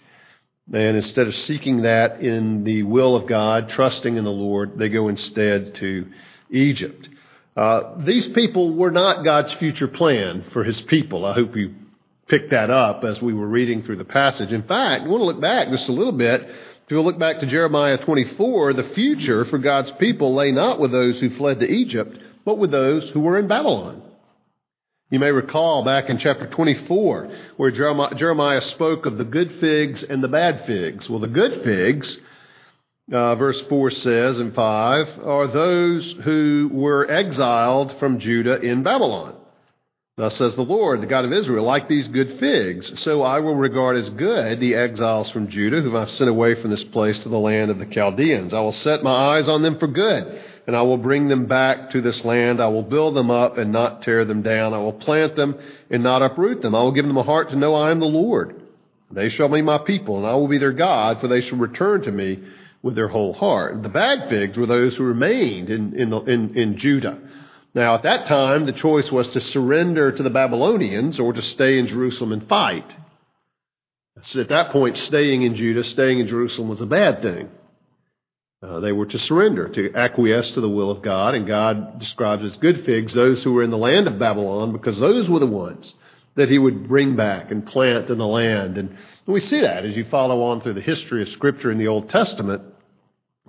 And 0.73 0.97
instead 0.97 1.27
of 1.27 1.35
seeking 1.35 1.81
that 1.83 2.21
in 2.21 2.63
the 2.63 2.83
will 2.83 3.15
of 3.15 3.27
God, 3.27 3.69
trusting 3.69 4.15
in 4.15 4.23
the 4.23 4.31
Lord, 4.31 4.77
they 4.77 4.89
go 4.89 5.07
instead 5.09 5.75
to 5.75 6.07
Egypt. 6.49 7.09
Uh, 7.55 7.95
these 8.03 8.27
people 8.27 8.73
were 8.73 8.91
not 8.91 9.25
God's 9.25 9.53
future 9.53 9.87
plan 9.87 10.43
for 10.53 10.63
his 10.63 10.79
people. 10.81 11.25
I 11.25 11.33
hope 11.33 11.55
you 11.55 11.75
picked 12.27 12.51
that 12.51 12.69
up 12.69 13.03
as 13.03 13.21
we 13.21 13.33
were 13.33 13.47
reading 13.47 13.83
through 13.83 13.97
the 13.97 14.05
passage. 14.05 14.53
In 14.53 14.63
fact, 14.63 15.03
I 15.03 15.07
want 15.07 15.21
to 15.21 15.25
look 15.25 15.41
back 15.41 15.69
just 15.69 15.89
a 15.89 15.91
little 15.91 16.13
bit. 16.13 16.49
If 16.91 16.95
you 16.95 17.01
look 17.03 17.19
back 17.19 17.39
to 17.39 17.45
Jeremiah 17.45 17.97
24, 18.03 18.73
the 18.73 18.91
future 18.93 19.45
for 19.45 19.57
God's 19.59 19.91
people 19.91 20.35
lay 20.35 20.51
not 20.51 20.77
with 20.77 20.91
those 20.91 21.17
who 21.21 21.29
fled 21.37 21.61
to 21.61 21.65
Egypt, 21.65 22.17
but 22.43 22.57
with 22.57 22.69
those 22.69 23.07
who 23.11 23.21
were 23.21 23.39
in 23.39 23.47
Babylon. 23.47 24.01
You 25.09 25.19
may 25.19 25.31
recall 25.31 25.85
back 25.85 26.09
in 26.09 26.17
chapter 26.17 26.47
24 26.47 27.29
where 27.55 27.71
Jeremiah 27.71 28.61
spoke 28.63 29.05
of 29.05 29.17
the 29.17 29.23
good 29.23 29.61
figs 29.61 30.03
and 30.03 30.21
the 30.21 30.27
bad 30.27 30.65
figs. 30.65 31.09
Well, 31.09 31.19
the 31.19 31.29
good 31.29 31.63
figs 31.63 32.19
uh, 33.09 33.35
verse 33.35 33.61
4 33.69 33.91
says 33.91 34.39
in 34.41 34.51
5, 34.51 35.19
are 35.23 35.47
those 35.47 36.13
who 36.25 36.69
were 36.73 37.09
exiled 37.09 37.95
from 37.99 38.19
Judah 38.19 38.59
in 38.59 38.83
Babylon. 38.83 39.37
Thus 40.21 40.37
says 40.37 40.55
the 40.55 40.61
Lord, 40.61 41.01
the 41.01 41.07
God 41.07 41.25
of 41.25 41.33
Israel, 41.33 41.65
like 41.65 41.87
these 41.87 42.07
good 42.07 42.37
figs, 42.37 43.01
so 43.01 43.23
I 43.23 43.39
will 43.39 43.55
regard 43.55 43.97
as 43.97 44.07
good 44.11 44.59
the 44.59 44.75
exiles 44.75 45.31
from 45.31 45.47
Judah, 45.47 45.81
whom 45.81 45.95
I've 45.95 46.11
sent 46.11 46.29
away 46.29 46.53
from 46.61 46.69
this 46.69 46.83
place 46.83 47.17
to 47.23 47.29
the 47.29 47.39
land 47.39 47.71
of 47.71 47.79
the 47.79 47.87
Chaldeans. 47.87 48.53
I 48.53 48.59
will 48.59 48.71
set 48.71 49.01
my 49.01 49.35
eyes 49.35 49.47
on 49.47 49.63
them 49.63 49.79
for 49.79 49.87
good, 49.87 50.39
and 50.67 50.75
I 50.75 50.83
will 50.83 50.99
bring 50.99 51.27
them 51.27 51.47
back 51.47 51.89
to 51.89 52.03
this 52.03 52.23
land. 52.23 52.61
I 52.61 52.67
will 52.67 52.83
build 52.83 53.15
them 53.15 53.31
up 53.31 53.57
and 53.57 53.71
not 53.71 54.03
tear 54.03 54.23
them 54.23 54.43
down. 54.43 54.75
I 54.75 54.77
will 54.77 54.93
plant 54.93 55.35
them 55.35 55.57
and 55.89 56.03
not 56.03 56.21
uproot 56.21 56.61
them. 56.61 56.75
I 56.75 56.83
will 56.83 56.91
give 56.91 57.07
them 57.07 57.17
a 57.17 57.23
heart 57.23 57.49
to 57.49 57.55
know 57.55 57.73
I 57.73 57.89
am 57.89 57.99
the 57.99 58.05
Lord. 58.05 58.61
They 59.09 59.29
shall 59.29 59.49
be 59.49 59.63
my 59.63 59.79
people, 59.79 60.17
and 60.17 60.27
I 60.27 60.35
will 60.35 60.47
be 60.47 60.59
their 60.59 60.71
God, 60.71 61.19
for 61.19 61.29
they 61.29 61.41
shall 61.41 61.57
return 61.57 62.03
to 62.03 62.11
me 62.11 62.43
with 62.83 62.93
their 62.93 63.07
whole 63.07 63.33
heart. 63.33 63.81
The 63.81 63.89
bad 63.89 64.29
figs 64.29 64.55
were 64.55 64.67
those 64.67 64.95
who 64.95 65.03
remained 65.03 65.71
in, 65.71 65.99
in, 65.99 66.13
in, 66.13 66.55
in 66.55 66.77
Judah. 66.77 67.17
Now, 67.73 67.95
at 67.95 68.03
that 68.03 68.27
time, 68.27 68.65
the 68.65 68.73
choice 68.73 69.11
was 69.11 69.27
to 69.29 69.39
surrender 69.39 70.11
to 70.11 70.23
the 70.23 70.29
Babylonians 70.29 71.19
or 71.19 71.31
to 71.31 71.41
stay 71.41 71.79
in 71.79 71.87
Jerusalem 71.87 72.33
and 72.33 72.47
fight. 72.47 72.93
So 74.23 74.41
at 74.41 74.49
that 74.49 74.71
point, 74.71 74.97
staying 74.97 75.43
in 75.43 75.55
Judah, 75.55 75.83
staying 75.83 76.19
in 76.19 76.27
Jerusalem 76.27 76.67
was 76.67 76.81
a 76.81 76.85
bad 76.85 77.21
thing. 77.21 77.49
Uh, 78.61 78.79
they 78.79 78.91
were 78.91 79.07
to 79.07 79.17
surrender, 79.17 79.69
to 79.69 79.95
acquiesce 79.95 80.51
to 80.51 80.61
the 80.61 80.69
will 80.69 80.91
of 80.91 81.01
God, 81.01 81.33
and 81.33 81.47
God 81.47 81.97
describes 81.99 82.43
as 82.43 82.57
good 82.57 82.85
figs 82.85 83.13
those 83.13 83.43
who 83.43 83.53
were 83.53 83.63
in 83.63 83.71
the 83.71 83.77
land 83.77 84.07
of 84.07 84.19
Babylon 84.19 84.71
because 84.71 84.99
those 84.99 85.27
were 85.27 85.39
the 85.39 85.47
ones 85.47 85.95
that 86.35 86.49
he 86.49 86.59
would 86.59 86.87
bring 86.87 87.15
back 87.15 87.49
and 87.49 87.65
plant 87.65 88.09
in 88.09 88.19
the 88.19 88.27
land. 88.27 88.77
And 88.77 88.97
we 89.25 89.39
see 89.39 89.61
that 89.61 89.85
as 89.85 89.95
you 89.95 90.05
follow 90.05 90.43
on 90.43 90.61
through 90.61 90.73
the 90.73 90.81
history 90.81 91.23
of 91.23 91.29
Scripture 91.29 91.71
in 91.71 91.79
the 91.79 91.87
Old 91.87 92.09
Testament. 92.09 92.61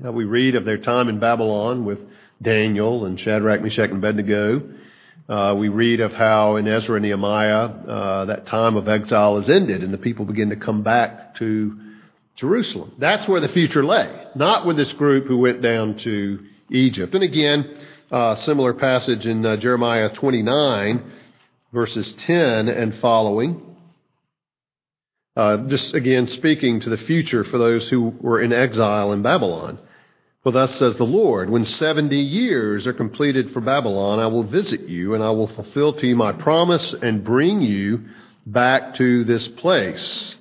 Uh, 0.02 0.10
we 0.10 0.24
read 0.24 0.54
of 0.54 0.64
their 0.64 0.78
time 0.78 1.08
in 1.08 1.20
Babylon 1.20 1.84
with 1.84 2.00
Daniel 2.42 3.06
and 3.06 3.18
Shadrach, 3.18 3.62
Meshach, 3.62 3.90
and 3.90 3.99
Abednego. 3.99 4.62
Uh, 5.28 5.54
we 5.56 5.68
read 5.68 6.00
of 6.00 6.12
how 6.12 6.56
in 6.56 6.66
Ezra 6.66 6.96
and 6.96 7.04
Nehemiah 7.04 7.64
uh, 7.64 8.25
that 8.26 8.46
time 8.46 8.76
of 8.76 8.88
exile 8.88 9.38
is 9.38 9.49
ended 9.49 9.82
and 9.82 9.94
the 9.94 9.99
people 9.99 10.25
begin 10.25 10.50
to 10.50 10.56
come 10.56 10.82
back 10.82 11.37
to 11.37 11.78
Jerusalem. 12.37 12.92
That's 12.99 13.28
where 13.28 13.40
the 13.40 13.49
future 13.49 13.84
lay, 13.84 14.26
not 14.34 14.66
with 14.66 14.76
this 14.76 14.92
group 14.94 15.26
who 15.26 15.38
went 15.38 15.62
down 15.62 15.99
to 15.99 16.40
Egypt. 16.70 17.14
And 17.14 17.22
again, 17.22 17.87
uh, 18.11 18.37
similar 18.37 18.75
passage 18.75 19.26
in 19.26 19.46
uh, 19.46 19.56
Jeremiah 19.56 20.11
29, 20.14 21.12
verses 21.72 22.12
10 22.26 22.68
and 22.68 22.94
following. 22.96 23.62
Uh, 25.34 25.68
just 25.68 25.94
again 25.94 26.26
speaking 26.26 26.80
to 26.80 26.90
the 26.90 26.99
future 26.99 27.42
for 27.44 27.56
those 27.56 27.88
who 27.88 28.12
were 28.20 28.42
in 28.42 28.52
exile 28.52 29.12
in 29.12 29.22
Babylon. 29.22 29.78
For 30.42 30.50
thus 30.50 30.75
says 30.75 30.96
the 30.96 31.04
Lord, 31.04 31.50
when 31.50 31.64
70 31.64 32.16
years 32.16 32.88
are 32.88 32.92
completed 32.92 33.52
for 33.52 33.61
Babylon, 33.61 34.18
I 34.18 34.26
will 34.26 34.42
visit 34.42 34.88
you 34.88 35.14
and 35.14 35.22
I 35.22 35.30
will 35.30 35.46
fulfill 35.46 35.92
to 35.94 36.06
you 36.06 36.16
my 36.16 36.32
promise 36.32 36.94
and 36.94 37.22
bring 37.22 37.61
you 37.61 38.06
back 38.44 38.96
to 38.96 39.22
this 39.22 39.46
place. 39.46 40.34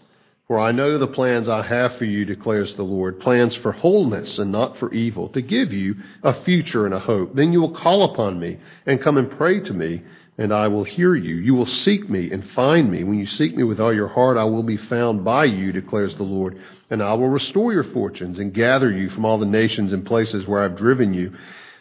For 0.48 0.60
I 0.60 0.72
know 0.72 0.98
the 0.98 1.08
plans 1.08 1.48
I 1.48 1.62
have 1.62 1.98
for 1.98 2.06
you, 2.06 2.26
declares 2.26 2.74
the 2.74 2.84
Lord, 2.84 3.20
plans 3.20 3.56
for 3.56 3.72
wholeness 3.72 4.40
and 4.40 4.52
not 4.52 4.80
for 4.80 4.92
evil, 4.92 5.30
to 5.30 5.42
give 5.42 5.72
you 5.72 5.96
a 6.24 6.44
future 6.44 6.86
and 6.86 6.96
a 6.96 7.00
hope. 7.00 7.36
Then 7.36 7.54
you 7.54 7.62
will 7.62 7.76
call 7.76 8.04
upon 8.04 8.40
me 8.40 8.58
and 8.88 9.02
come 9.02 9.18
and 9.18 9.30
pray 9.30 9.60
to 9.60 9.74
me 9.74 10.02
and 10.38 10.52
I 10.52 10.68
will 10.70 10.84
hear 10.84 11.14
you. 11.14 11.36
You 11.36 11.54
will 11.54 11.68
seek 11.68 12.10
me 12.10 12.32
and 12.32 12.50
find 12.52 12.90
me. 12.90 13.04
When 13.04 13.20
you 13.20 13.28
seek 13.28 13.56
me 13.56 13.64
with 13.64 13.80
all 13.80 13.94
your 13.94 14.08
heart, 14.08 14.38
I 14.38 14.46
will 14.46 14.64
be 14.64 14.78
found 14.78 15.24
by 15.24 15.46
you, 15.46 15.72
declares 15.72 16.16
the 16.16 16.24
Lord. 16.24 16.60
And 16.92 17.02
I 17.02 17.16
will 17.16 17.30
restore 17.30 17.74
your 17.74 17.86
fortunes 17.86 18.38
and 18.38 18.54
gather 18.54 18.92
you 18.92 19.10
from 19.10 19.26
all 19.26 19.40
the 19.40 19.46
nations 19.48 19.94
and 19.94 20.06
places 20.06 20.46
where 20.46 20.64
I've 20.64 20.78
driven 20.78 21.14
you, 21.16 21.34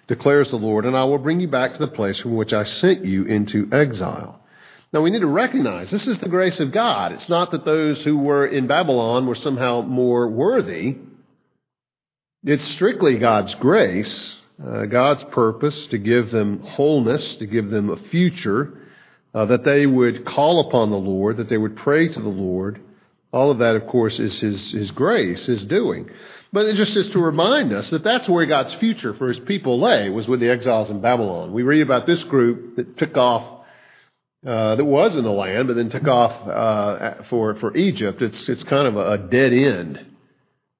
declares 0.09 0.49
the 0.49 0.57
Lord. 0.57 0.87
And 0.87 0.97
I 0.97 1.05
will 1.05 1.19
bring 1.19 1.41
you 1.41 1.49
back 1.49 1.73
to 1.75 1.79
the 1.79 1.89
place 1.89 2.19
from 2.21 2.35
which 2.35 2.55
I 2.55 2.65
sent 2.65 3.05
you 3.05 3.25
into 3.27 3.69
exile. 3.71 4.41
Now 4.93 5.03
we 5.03 5.11
need 5.11 5.21
to 5.21 5.27
recognize 5.27 5.91
this 5.91 6.09
is 6.09 6.19
the 6.21 6.29
grace 6.29 6.61
of 6.61 6.73
God. 6.73 7.13
It's 7.13 7.29
not 7.29 7.51
that 7.51 7.67
those 7.67 8.03
who 8.03 8.17
were 8.17 8.47
in 8.47 8.67
Babylon 8.67 9.27
were 9.27 9.35
somehow 9.35 9.83
more 9.83 10.29
worthy. 10.29 10.97
It's 12.43 12.65
strictly 12.65 13.19
God's 13.19 13.55
grace 13.57 14.37
uh, 14.65 14.85
God's 14.87 15.25
purpose 15.25 15.87
to 15.87 15.99
give 15.99 16.31
them 16.31 16.61
wholeness, 16.61 17.37
to 17.37 17.47
give 17.47 17.71
them 17.71 17.91
a 17.91 17.97
future, 17.97 18.73
uh, 19.35 19.47
that 19.47 19.65
they 19.65 19.87
would 19.87 20.27
call 20.27 20.69
upon 20.69 20.91
the 20.91 20.97
Lord, 20.97 21.39
that 21.39 21.49
they 21.49 21.57
would 21.57 21.77
pray 21.77 22.09
to 22.09 22.21
the 22.21 22.29
Lord. 22.29 22.81
All 23.33 23.51
of 23.51 23.59
that, 23.59 23.77
of 23.77 23.87
course, 23.87 24.19
is 24.19 24.39
His, 24.41 24.73
His 24.73 24.91
grace, 24.91 25.47
His 25.47 25.65
doing. 25.65 26.11
But 26.53 26.67
it 26.67 26.77
just 26.77 26.97
is 26.97 27.11
to 27.11 27.21
remind 27.21 27.73
us 27.73 27.91
that 27.91 28.03
that's 28.03 28.29
where 28.29 28.45
God's 28.47 28.75
future 28.75 29.15
for 29.15 29.29
His 29.29 29.39
people 29.41 29.81
lay, 29.81 30.11
was 30.11 30.27
with 30.27 30.41
the 30.41 30.51
exiles 30.51 30.91
in 30.91 31.01
Babylon. 31.01 31.53
We 31.53 31.63
read 31.63 31.83
about 31.83 32.07
this 32.07 32.25
group 32.25 32.77
that 32.77 32.97
took 32.99 33.17
off, 33.17 33.65
uh, 34.45 34.77
that 34.77 34.85
was 34.85 35.15
in 35.15 35.23
the 35.23 35.31
land, 35.31 35.69
but 35.69 35.77
then 35.77 35.91
took 35.91 36.09
off 36.09 36.49
uh, 36.49 37.23
for, 37.29 37.55
for 37.57 37.77
Egypt. 37.77 38.21
It's, 38.21 38.49
it's 38.49 38.65
kind 38.65 38.89
of 38.89 38.97
a 38.97 39.19
dead 39.19 39.53
end 39.53 40.07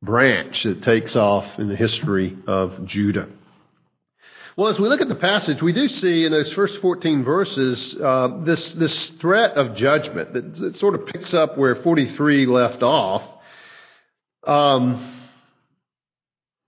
branch 0.03 0.65
that 0.65 0.83
takes 0.83 1.15
off 1.15 1.47
in 1.59 1.69
the 1.69 1.77
history 1.77 2.37
of 2.47 2.87
Judah. 2.87 3.29
Well, 4.57 4.69
as 4.69 4.81
we 4.81 4.89
look 4.89 5.01
at 5.01 5.09
the 5.09 5.15
passage, 5.15 5.63
we 5.63 5.73
do 5.73 5.87
see 5.87 6.25
in 6.25 6.33
those 6.33 6.53
first 6.53 6.81
14 6.81 7.23
verses 7.23 7.97
uh, 8.03 8.41
this, 8.45 8.73
this 8.73 9.09
threat 9.21 9.53
of 9.53 9.77
judgment 9.77 10.33
that, 10.33 10.57
that, 10.57 10.77
sort 10.77 10.97
of 10.97 11.07
picks 11.07 11.33
up 11.33 11.57
where 11.57 11.77
43 11.77 12.47
left 12.47 12.83
off. 12.83 13.23
Um, 14.45 15.29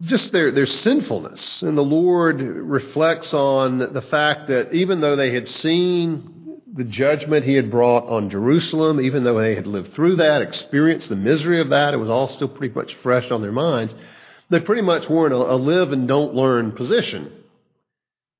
just 0.03 0.31
their, 0.31 0.53
their 0.53 0.67
sinfulness. 0.67 1.62
And 1.62 1.77
the 1.77 1.83
Lord 1.83 2.41
reflects 2.41 3.35
on 3.35 3.79
the 3.79 4.03
fact 4.03 4.49
that 4.49 4.73
even 4.73 5.01
though 5.01 5.17
they 5.17 5.35
had 5.35 5.49
seen 5.49 6.61
the 6.75 6.85
judgment 6.85 7.45
he 7.45 7.55
had 7.55 7.71
brought 7.71 8.09
on 8.09 8.31
Jerusalem, 8.31 9.01
even 9.01 9.25
though 9.25 9.41
they 9.41 9.57
had 9.57 9.67
lived 9.67 9.93
through 9.93 10.17
that, 10.17 10.41
experienced 10.41 11.09
the 11.09 11.17
misery 11.17 11.61
of 11.61 11.71
that, 11.71 11.95
it 11.95 11.99
was 11.99 12.09
all 12.09 12.29
still 12.29 12.49
pretty 12.49 12.75
much 12.75 12.95
fresh 13.03 13.31
on 13.31 13.43
their 13.43 13.53
minds. 13.53 13.93
They 14.51 14.61
pretty 14.61 14.83
much 14.83 15.09
were 15.09 15.27
in 15.27 15.33
a, 15.33 15.37
a 15.37 15.57
live 15.57 15.93
and 15.93 16.07
don't 16.07 16.35
learn 16.35 16.73
position. 16.73 17.42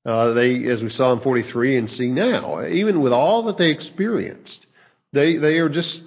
Uh, 0.05 0.33
they, 0.33 0.65
as 0.65 0.83
we 0.83 0.89
saw 0.89 1.13
in 1.13 1.21
43 1.21 1.77
and 1.77 1.91
see 1.91 2.07
now, 2.07 2.65
even 2.65 3.01
with 3.01 3.13
all 3.13 3.43
that 3.43 3.57
they 3.57 3.69
experienced, 3.69 4.65
they, 5.13 5.37
they 5.37 5.59
are 5.59 5.69
just 5.69 6.01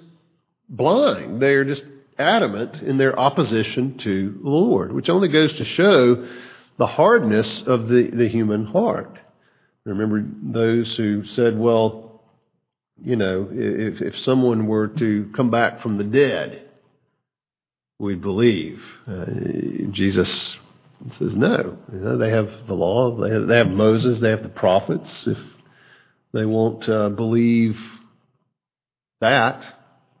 blind. 0.69 1.41
They 1.41 1.53
are 1.53 1.65
just 1.65 1.83
adamant 2.19 2.81
in 2.81 2.97
their 2.97 3.17
opposition 3.17 3.97
to 3.99 4.39
the 4.43 4.49
Lord, 4.49 4.91
which 4.93 5.09
only 5.09 5.29
goes 5.29 5.53
to 5.53 5.65
show 5.65 6.27
the 6.77 6.87
hardness 6.87 7.63
of 7.63 7.87
the, 7.87 8.09
the 8.13 8.27
human 8.27 8.65
heart. 8.65 9.17
Remember 9.83 10.23
those 10.43 10.95
who 10.95 11.25
said, 11.25 11.57
well, 11.57 12.21
you 13.01 13.15
know, 13.15 13.47
if, 13.51 14.01
if 14.01 14.17
someone 14.19 14.67
were 14.67 14.87
to 14.89 15.31
come 15.35 15.49
back 15.49 15.81
from 15.81 15.97
the 15.97 16.03
dead, 16.03 16.67
we'd 17.99 18.21
believe. 18.21 18.83
Uh, 19.07 19.25
Jesus 19.91 20.57
Says, 21.13 21.35
no. 21.35 21.77
You 21.91 21.99
know, 21.99 22.17
they 22.17 22.29
have 22.31 22.51
the 22.67 22.73
law, 22.73 23.15
they 23.15 23.29
have, 23.31 23.47
they 23.47 23.57
have, 23.57 23.69
Moses, 23.69 24.19
they 24.19 24.29
have 24.29 24.43
the 24.43 24.49
prophets. 24.49 25.27
If 25.27 25.37
they 26.33 26.45
won't 26.45 26.87
uh, 26.89 27.09
believe 27.09 27.77
that, 29.21 29.65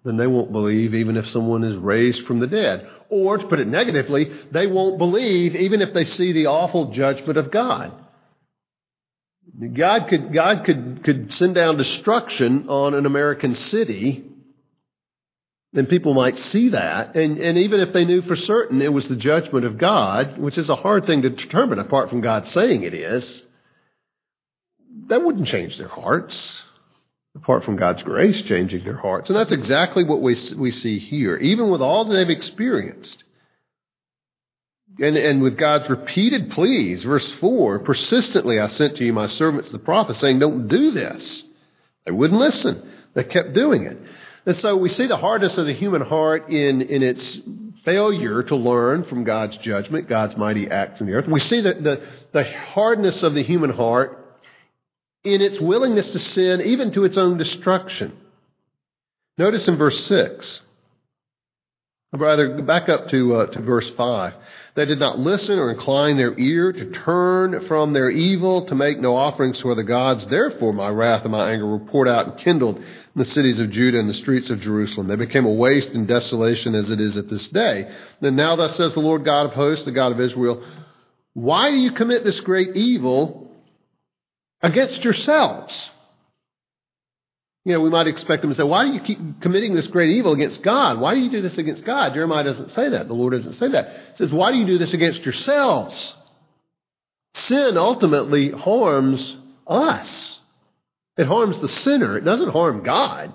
then 0.05 0.17
they 0.17 0.27
won't 0.27 0.51
believe 0.51 0.93
even 0.93 1.17
if 1.17 1.27
someone 1.27 1.63
is 1.63 1.75
raised 1.77 2.25
from 2.25 2.39
the 2.39 2.47
dead. 2.47 2.87
Or, 3.09 3.37
to 3.37 3.47
put 3.47 3.59
it 3.59 3.67
negatively, 3.67 4.31
they 4.51 4.67
won't 4.67 4.97
believe 4.97 5.55
even 5.55 5.81
if 5.81 5.93
they 5.93 6.05
see 6.05 6.31
the 6.31 6.45
awful 6.47 6.91
judgment 6.91 7.37
of 7.37 7.51
God. 7.51 7.91
God 9.73 10.07
could, 10.07 10.33
God 10.33 10.65
could, 10.65 11.03
could 11.03 11.33
send 11.33 11.55
down 11.55 11.77
destruction 11.77 12.69
on 12.69 12.93
an 12.93 13.05
American 13.05 13.55
city 13.55 14.25
then 15.73 15.85
people 15.85 16.13
might 16.13 16.39
see 16.39 16.69
that. 16.69 17.15
And, 17.15 17.37
and 17.39 17.57
even 17.57 17.79
if 17.79 17.93
they 17.93 18.05
knew 18.05 18.21
for 18.21 18.35
certain 18.35 18.81
it 18.81 18.93
was 18.93 19.07
the 19.07 19.15
judgment 19.15 19.65
of 19.65 19.77
God, 19.77 20.37
which 20.37 20.57
is 20.57 20.69
a 20.69 20.75
hard 20.75 21.05
thing 21.05 21.23
to 21.23 21.29
determine 21.29 21.79
apart 21.79 22.09
from 22.09 22.21
God 22.21 22.47
saying 22.47 22.83
it 22.83 22.93
is, 22.93 23.43
that 25.07 25.23
wouldn't 25.23 25.47
change 25.47 25.77
their 25.77 25.87
hearts, 25.87 26.63
apart 27.35 27.63
from 27.63 27.75
God's 27.75 28.03
grace 28.03 28.41
changing 28.41 28.83
their 28.83 28.97
hearts. 28.97 29.29
And 29.29 29.37
that's 29.37 29.51
exactly 29.51 30.03
what 30.03 30.21
we, 30.21 30.37
we 30.57 30.71
see 30.71 30.99
here, 30.99 31.37
even 31.37 31.69
with 31.69 31.81
all 31.81 32.05
that 32.05 32.13
they've 32.13 32.29
experienced. 32.29 33.23
And, 34.99 35.15
and 35.15 35.43
with 35.43 35.57
God's 35.57 35.89
repeated 35.89 36.51
pleas, 36.51 37.03
verse 37.03 37.29
4 37.33 37.79
persistently 37.79 38.59
I 38.59 38.69
sent 38.69 38.97
to 38.97 39.05
you 39.05 39.13
my 39.13 39.27
servants 39.27 39.69
the 39.69 39.79
prophets, 39.79 40.19
saying, 40.19 40.39
Don't 40.39 40.67
do 40.67 40.91
this. 40.91 41.43
They 42.05 42.11
wouldn't 42.11 42.39
listen. 42.39 42.93
They 43.13 43.23
kept 43.23 43.53
doing 43.53 43.85
it. 43.85 43.97
And 44.47 44.55
so 44.55 44.77
we 44.77 44.87
see 44.87 45.07
the 45.07 45.17
hardness 45.17 45.57
of 45.57 45.65
the 45.65 45.73
human 45.73 46.01
heart 46.01 46.49
in, 46.49 46.81
in 46.81 47.03
its 47.03 47.41
failure 47.83 48.41
to 48.43 48.55
learn 48.55 49.03
from 49.03 49.25
God's 49.25 49.57
judgment, 49.57 50.07
God's 50.07 50.37
mighty 50.37 50.71
acts 50.71 51.01
in 51.01 51.07
the 51.07 51.13
earth. 51.13 51.27
We 51.27 51.41
see 51.41 51.59
the, 51.59 51.73
the, 51.73 52.07
the 52.31 52.43
hardness 52.45 53.23
of 53.23 53.33
the 53.33 53.43
human 53.43 53.71
heart 53.71 54.39
in 55.25 55.41
its 55.41 55.59
willingness 55.59 56.11
to 56.11 56.19
sin, 56.19 56.61
even 56.61 56.93
to 56.93 57.03
its 57.03 57.17
own 57.17 57.37
destruction. 57.37 58.15
Notice 59.37 59.67
in 59.67 59.75
verse 59.75 60.05
6. 60.05 60.61
Rather, 62.13 62.61
back 62.61 62.87
up 62.87 63.09
to, 63.09 63.35
uh, 63.35 63.45
to 63.47 63.61
verse 63.61 63.89
5. 63.89 64.33
They 64.75 64.85
did 64.85 64.99
not 64.99 65.19
listen 65.19 65.59
or 65.59 65.71
incline 65.71 66.15
their 66.15 66.37
ear 66.39 66.71
to 66.71 66.91
turn 66.91 67.67
from 67.67 67.91
their 67.91 68.09
evil, 68.09 68.65
to 68.67 68.75
make 68.75 68.99
no 68.99 69.17
offerings 69.17 69.59
to 69.59 69.71
other 69.71 69.83
gods. 69.83 70.25
Therefore, 70.27 70.71
my 70.71 70.87
wrath 70.87 71.23
and 71.23 71.33
my 71.33 71.51
anger 71.51 71.67
were 71.67 71.79
poured 71.79 72.07
out 72.07 72.27
and 72.27 72.37
kindled 72.37 72.77
in 72.77 72.83
the 73.15 73.25
cities 73.25 73.59
of 73.59 73.71
Judah 73.71 73.99
and 73.99 74.09
the 74.09 74.13
streets 74.13 74.49
of 74.49 74.61
Jerusalem. 74.61 75.07
They 75.07 75.17
became 75.17 75.45
a 75.45 75.51
waste 75.51 75.89
and 75.89 76.07
desolation 76.07 76.75
as 76.75 76.89
it 76.91 77.01
is 77.01 77.17
at 77.17 77.29
this 77.29 77.49
day. 77.49 77.93
And 78.21 78.37
now 78.37 78.55
thus 78.55 78.77
says 78.77 78.93
the 78.93 79.01
Lord 79.01 79.25
God 79.25 79.47
of 79.47 79.53
hosts, 79.53 79.83
the 79.83 79.91
God 79.91 80.13
of 80.13 80.21
Israel, 80.21 80.63
why 81.33 81.71
do 81.71 81.75
you 81.77 81.91
commit 81.91 82.23
this 82.23 82.39
great 82.39 82.75
evil 82.77 83.51
against 84.61 85.03
yourselves? 85.03 85.89
You 87.67 87.73
know, 87.73 87.81
we 87.81 87.89
might 87.89 88.07
expect 88.07 88.43
them 88.43 88.51
to 88.51 88.55
say, 88.55 88.63
why 88.63 88.85
do 88.85 88.93
you 88.93 89.01
keep 89.01 89.41
committing 89.41 89.75
this 89.75 89.87
great 89.87 90.11
evil 90.11 90.31
against 90.31 90.63
God? 90.63 91.01
Why 91.01 91.13
do 91.13 91.19
you 91.19 91.29
do 91.29 91.41
this 91.41 91.57
against 91.57 91.83
God? 91.83 92.13
Jeremiah 92.13 92.45
doesn't 92.45 92.71
say 92.71 92.87
that. 92.91 93.09
The 93.09 93.13
Lord 93.13 93.33
doesn't 93.33 93.55
say 93.55 93.67
that. 93.67 93.89
He 94.11 94.17
says, 94.19 94.31
why 94.31 94.53
do 94.53 94.57
you 94.57 94.65
do 94.65 94.77
this 94.77 94.93
against 94.93 95.25
yourselves? 95.25 96.15
Sin 97.33 97.77
ultimately 97.77 98.51
harms 98.51 99.35
us. 99.67 100.39
It 101.17 101.27
harms 101.27 101.59
the 101.59 101.67
sinner. 101.67 102.17
It 102.17 102.23
doesn't 102.23 102.51
harm 102.51 102.83
God. 102.83 103.33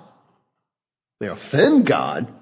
They 1.19 1.27
offend 1.27 1.85
God. 1.85 2.33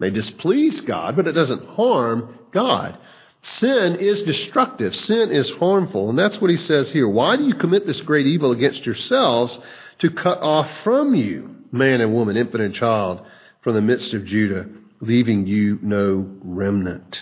They 0.00 0.10
displease 0.10 0.82
God, 0.82 1.16
but 1.16 1.28
it 1.28 1.32
doesn't 1.32 1.66
harm 1.66 2.40
God. 2.52 2.98
Sin 3.40 3.96
is 3.96 4.22
destructive. 4.24 4.94
Sin 4.94 5.32
is 5.32 5.48
harmful. 5.52 6.10
And 6.10 6.18
that's 6.18 6.42
what 6.42 6.50
he 6.50 6.58
says 6.58 6.90
here. 6.90 7.08
Why 7.08 7.38
do 7.38 7.44
you 7.44 7.54
commit 7.54 7.86
this 7.86 8.02
great 8.02 8.26
evil 8.26 8.52
against 8.52 8.84
yourselves 8.84 9.58
to 10.02 10.10
cut 10.10 10.38
off 10.40 10.68
from 10.82 11.14
you 11.14 11.48
man 11.72 12.00
and 12.00 12.12
woman, 12.12 12.36
infant 12.36 12.62
and 12.62 12.74
child 12.74 13.22
from 13.62 13.74
the 13.74 13.80
midst 13.80 14.12
of 14.14 14.26
Judah, 14.26 14.66
leaving 15.00 15.46
you 15.46 15.78
no 15.80 16.28
remnant? 16.42 17.20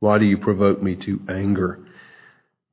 Why 0.00 0.18
do 0.18 0.24
you 0.24 0.38
provoke 0.38 0.82
me 0.82 0.96
to 0.96 1.20
anger? 1.28 1.86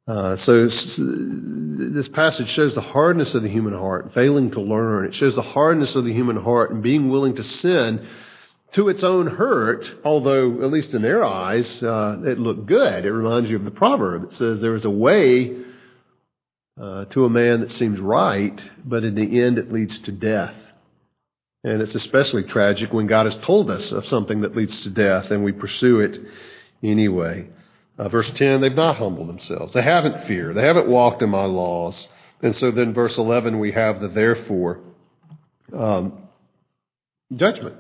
Uh, 0.08 0.38
so 0.38 0.68
this 0.70 2.08
passage 2.08 2.48
shows 2.50 2.74
the 2.74 2.82
hardness 2.82 3.36
of 3.36 3.44
the 3.44 3.50
human 3.50 3.74
heart, 3.74 4.14
failing 4.14 4.52
to 4.52 4.62
learn. 4.62 5.06
It 5.06 5.14
shows 5.14 5.36
the 5.36 5.42
hardness 5.42 5.96
of 5.96 6.06
the 6.06 6.14
human 6.14 6.38
heart 6.38 6.72
and 6.72 6.82
being 6.82 7.10
willing 7.10 7.36
to 7.36 7.44
sin 7.44 8.08
to 8.72 8.88
its 8.88 9.04
own 9.04 9.28
hurt, 9.28 9.94
although, 10.06 10.64
at 10.64 10.72
least 10.72 10.94
in 10.94 11.02
their 11.02 11.24
eyes, 11.24 11.84
uh, 11.84 12.22
it 12.26 12.40
looked 12.40 12.66
good. 12.66 13.06
It 13.06 13.12
reminds 13.12 13.50
you 13.50 13.58
of 13.58 13.66
the 13.66 13.72
proverb. 13.72 14.24
It 14.24 14.34
says, 14.34 14.62
There 14.62 14.76
is 14.76 14.86
a 14.86 14.90
way 14.90 15.67
uh, 16.80 17.06
to 17.06 17.26
a 17.26 17.30
man 17.30 17.62
that 17.62 17.72
seems 17.72 18.00
right, 18.00 18.60
but 18.86 19.04
in 19.04 19.16
the 19.16 19.42
end 19.42 19.58
it 19.58 19.72
leads 19.72 19.98
to 20.00 20.12
death. 20.12 20.56
And 21.64 21.82
it's 21.82 21.96
especially 21.96 22.44
tragic 22.44 22.94
when 22.94 23.08
God 23.08 23.26
has 23.26 23.36
told 23.38 23.70
us 23.70 23.92
of 23.92 24.06
something 24.06 24.42
that 24.42 24.56
leads 24.56 24.82
to 24.84 24.90
death 24.90 25.32
and 25.32 25.44
we 25.44 25.52
pursue 25.52 26.00
it 26.00 26.20
anyway. 26.84 27.50
Uh, 27.98 28.10
verse 28.10 28.30
10, 28.32 28.62
they've 28.62 28.74
not 28.74 28.98
humbled 28.98 29.28
themselves. 29.28 29.74
They 29.74 29.82
haven't 29.82 30.26
feared. 30.28 30.56
They 30.56 30.66
haven't 30.66 30.88
walked 30.88 31.24
in 31.24 31.30
my 31.30 31.46
laws. 31.46 32.08
And 32.42 32.56
so 32.56 32.70
then, 32.70 32.94
verse 32.94 33.18
11, 33.18 33.58
we 33.60 33.72
have 33.72 34.00
the 34.00 34.08
therefore 34.08 34.80
um, 35.74 36.28
judgment. 37.36 37.76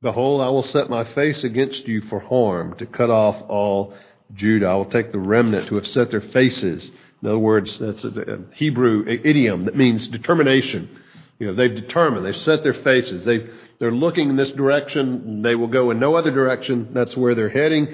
Behold, 0.00 0.40
I 0.40 0.48
will 0.48 0.62
set 0.62 0.88
my 0.88 1.04
face 1.14 1.44
against 1.44 1.86
you 1.86 2.00
for 2.02 2.20
harm, 2.20 2.74
to 2.78 2.86
cut 2.86 3.10
off 3.10 3.36
all 3.48 3.94
Judah. 4.34 4.68
I 4.68 4.74
will 4.76 4.86
take 4.86 5.12
the 5.12 5.18
remnant 5.18 5.68
who 5.68 5.76
have 5.76 5.86
set 5.86 6.10
their 6.10 6.22
faces. 6.22 6.90
In 7.22 7.28
other 7.28 7.38
words, 7.38 7.78
that's 7.78 8.04
a 8.04 8.40
Hebrew 8.54 9.04
idiom 9.06 9.66
that 9.66 9.76
means 9.76 10.08
determination. 10.08 10.88
You 11.38 11.48
know, 11.48 11.54
they've 11.54 11.74
determined, 11.74 12.24
they've 12.24 12.36
set 12.36 12.62
their 12.62 12.74
faces, 12.74 13.24
they 13.24 13.46
they're 13.80 13.90
looking 13.90 14.28
in 14.28 14.36
this 14.36 14.50
direction, 14.50 15.40
they 15.40 15.54
will 15.54 15.66
go 15.66 15.90
in 15.90 15.98
no 15.98 16.14
other 16.14 16.30
direction. 16.30 16.90
That's 16.92 17.16
where 17.16 17.34
they're 17.34 17.48
heading. 17.48 17.88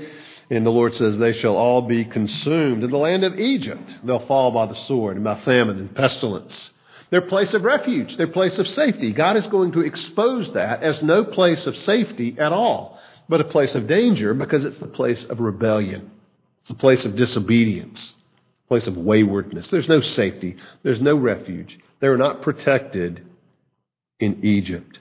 And 0.51 0.67
the 0.67 0.71
Lord 0.71 0.95
says, 0.97 1.17
They 1.17 1.33
shall 1.33 1.57
all 1.57 1.83
be 1.83 2.05
consumed. 2.05 2.83
In 2.83 2.91
the 2.91 2.99
land 2.99 3.23
of 3.23 3.39
Egypt, 3.39 3.95
they'll 4.03 4.27
fall 4.27 4.51
by 4.51 4.67
the 4.67 4.75
sword 4.75 5.15
and 5.15 5.25
by 5.25 5.41
famine 5.41 5.79
and 5.79 5.95
pestilence. 5.95 6.71
Their 7.11 7.23
place 7.23 7.55
of 7.55 7.63
refuge, 7.63 8.17
their 8.17 8.27
place 8.27 8.59
of 8.59 8.67
safety. 8.67 9.13
God 9.13 9.37
is 9.37 9.47
going 9.47 9.73
to 9.73 9.81
expose 9.83 10.53
that 10.55 10.83
as 10.83 11.03
no 11.03 11.25
place 11.25 11.69
of 11.69 11.77
safety 11.77 12.37
at 12.37 12.53
all, 12.53 12.99
but 13.29 13.41
a 13.41 13.45
place 13.45 13.77
of 13.77 13.87
danger 13.87 14.35
because 14.35 14.65
it's 14.65 14.79
the 14.79 14.89
place 14.89 15.23
of 15.23 15.39
rebellion. 15.39 16.11
It's 16.63 16.71
the 16.71 16.75
place 16.75 17.05
of 17.05 17.15
disobedience, 17.15 18.13
place 18.69 18.87
of 18.87 18.97
waywardness. 18.97 19.69
There's 19.69 19.89
no 19.89 20.01
safety, 20.01 20.57
there's 20.83 21.01
no 21.01 21.17
refuge. 21.17 21.79
They're 22.01 22.17
not 22.17 22.43
protected 22.43 23.27
in 24.21 24.45
Egypt. 24.45 25.01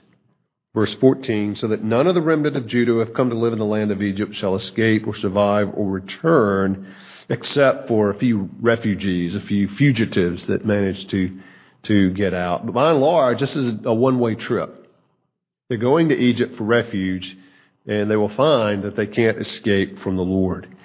Verse 0.74 0.94
14, 0.96 1.56
so 1.56 1.68
that 1.68 1.82
none 1.82 2.06
of 2.06 2.14
the 2.14 2.20
remnant 2.20 2.56
of 2.56 2.66
Judah 2.66 2.92
who 2.92 2.98
have 2.98 3.14
come 3.14 3.30
to 3.30 3.36
live 3.36 3.54
in 3.54 3.58
the 3.58 3.64
land 3.64 3.90
of 3.90 4.02
Egypt 4.02 4.34
shall 4.34 4.56
escape 4.56 5.06
or 5.06 5.14
survive 5.14 5.70
or 5.74 5.90
return, 5.90 6.94
except 7.30 7.88
for 7.88 8.10
a 8.10 8.18
few 8.18 8.50
refugees, 8.60 9.34
a 9.34 9.40
few 9.40 9.68
fugitives 9.68 10.46
that 10.48 10.66
manage 10.66 11.08
to, 11.08 11.40
to 11.84 12.10
get 12.10 12.34
out. 12.34 12.66
But 12.66 12.72
by 12.72 12.90
and 12.90 13.00
large, 13.00 13.40
this 13.40 13.56
is 13.56 13.74
a 13.84 13.94
one 13.94 14.18
way 14.18 14.34
trip. 14.34 14.86
They're 15.68 15.78
going 15.78 16.10
to 16.10 16.14
Egypt 16.14 16.56
for 16.56 16.64
refuge, 16.64 17.36
and 17.86 18.10
they 18.10 18.16
will 18.16 18.28
find 18.28 18.82
that 18.82 18.96
they 18.96 19.06
can't 19.06 19.38
escape 19.38 20.00
from 20.00 20.16
the 20.16 20.24
Lord. 20.24 20.75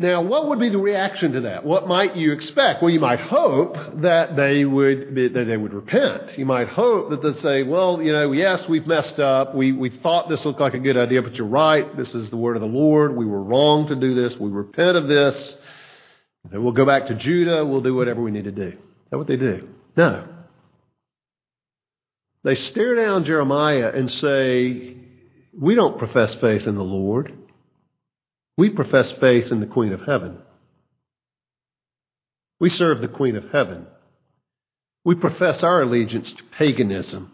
Now, 0.00 0.22
what 0.22 0.48
would 0.48 0.60
be 0.60 0.68
the 0.68 0.78
reaction 0.78 1.32
to 1.32 1.40
that? 1.40 1.64
What 1.64 1.88
might 1.88 2.14
you 2.14 2.32
expect? 2.32 2.80
Well, 2.80 2.90
you 2.90 3.00
might 3.00 3.18
hope 3.18 3.76
that 4.02 4.36
they 4.36 4.64
would 4.64 5.12
be, 5.12 5.26
that 5.26 5.44
they 5.44 5.56
would 5.56 5.74
repent. 5.74 6.38
You 6.38 6.46
might 6.46 6.68
hope 6.68 7.10
that 7.10 7.20
they'd 7.20 7.38
say, 7.38 7.64
"Well, 7.64 8.00
you 8.00 8.12
know, 8.12 8.30
yes, 8.30 8.68
we've 8.68 8.86
messed 8.86 9.18
up. 9.18 9.56
We 9.56 9.72
we 9.72 9.90
thought 9.90 10.28
this 10.28 10.44
looked 10.44 10.60
like 10.60 10.74
a 10.74 10.78
good 10.78 10.96
idea, 10.96 11.20
but 11.20 11.34
you're 11.34 11.48
right. 11.48 11.96
This 11.96 12.14
is 12.14 12.30
the 12.30 12.36
word 12.36 12.54
of 12.54 12.62
the 12.62 12.68
Lord. 12.68 13.16
We 13.16 13.26
were 13.26 13.42
wrong 13.42 13.88
to 13.88 13.96
do 13.96 14.14
this. 14.14 14.38
We 14.38 14.50
repent 14.50 14.96
of 14.96 15.08
this. 15.08 15.56
And 16.52 16.62
we'll 16.62 16.72
go 16.72 16.86
back 16.86 17.08
to 17.08 17.16
Judah. 17.16 17.66
We'll 17.66 17.80
do 17.80 17.96
whatever 17.96 18.22
we 18.22 18.30
need 18.30 18.44
to 18.44 18.52
do." 18.52 18.68
Is 18.68 19.10
that 19.10 19.18
what 19.18 19.26
they 19.26 19.36
do? 19.36 19.66
No. 19.96 20.28
They 22.44 22.54
stare 22.54 22.94
down 22.94 23.24
Jeremiah 23.24 23.90
and 23.92 24.08
say, 24.08 24.96
"We 25.58 25.74
don't 25.74 25.98
profess 25.98 26.36
faith 26.36 26.68
in 26.68 26.76
the 26.76 26.84
Lord." 26.84 27.32
We 28.58 28.70
profess 28.70 29.12
faith 29.12 29.52
in 29.52 29.60
the 29.60 29.66
Queen 29.66 29.92
of 29.92 30.00
Heaven. 30.00 30.36
We 32.58 32.68
serve 32.68 33.00
the 33.00 33.06
Queen 33.06 33.36
of 33.36 33.52
Heaven. 33.52 33.86
We 35.04 35.14
profess 35.14 35.62
our 35.62 35.80
allegiance 35.80 36.32
to 36.32 36.42
paganism. 36.42 37.30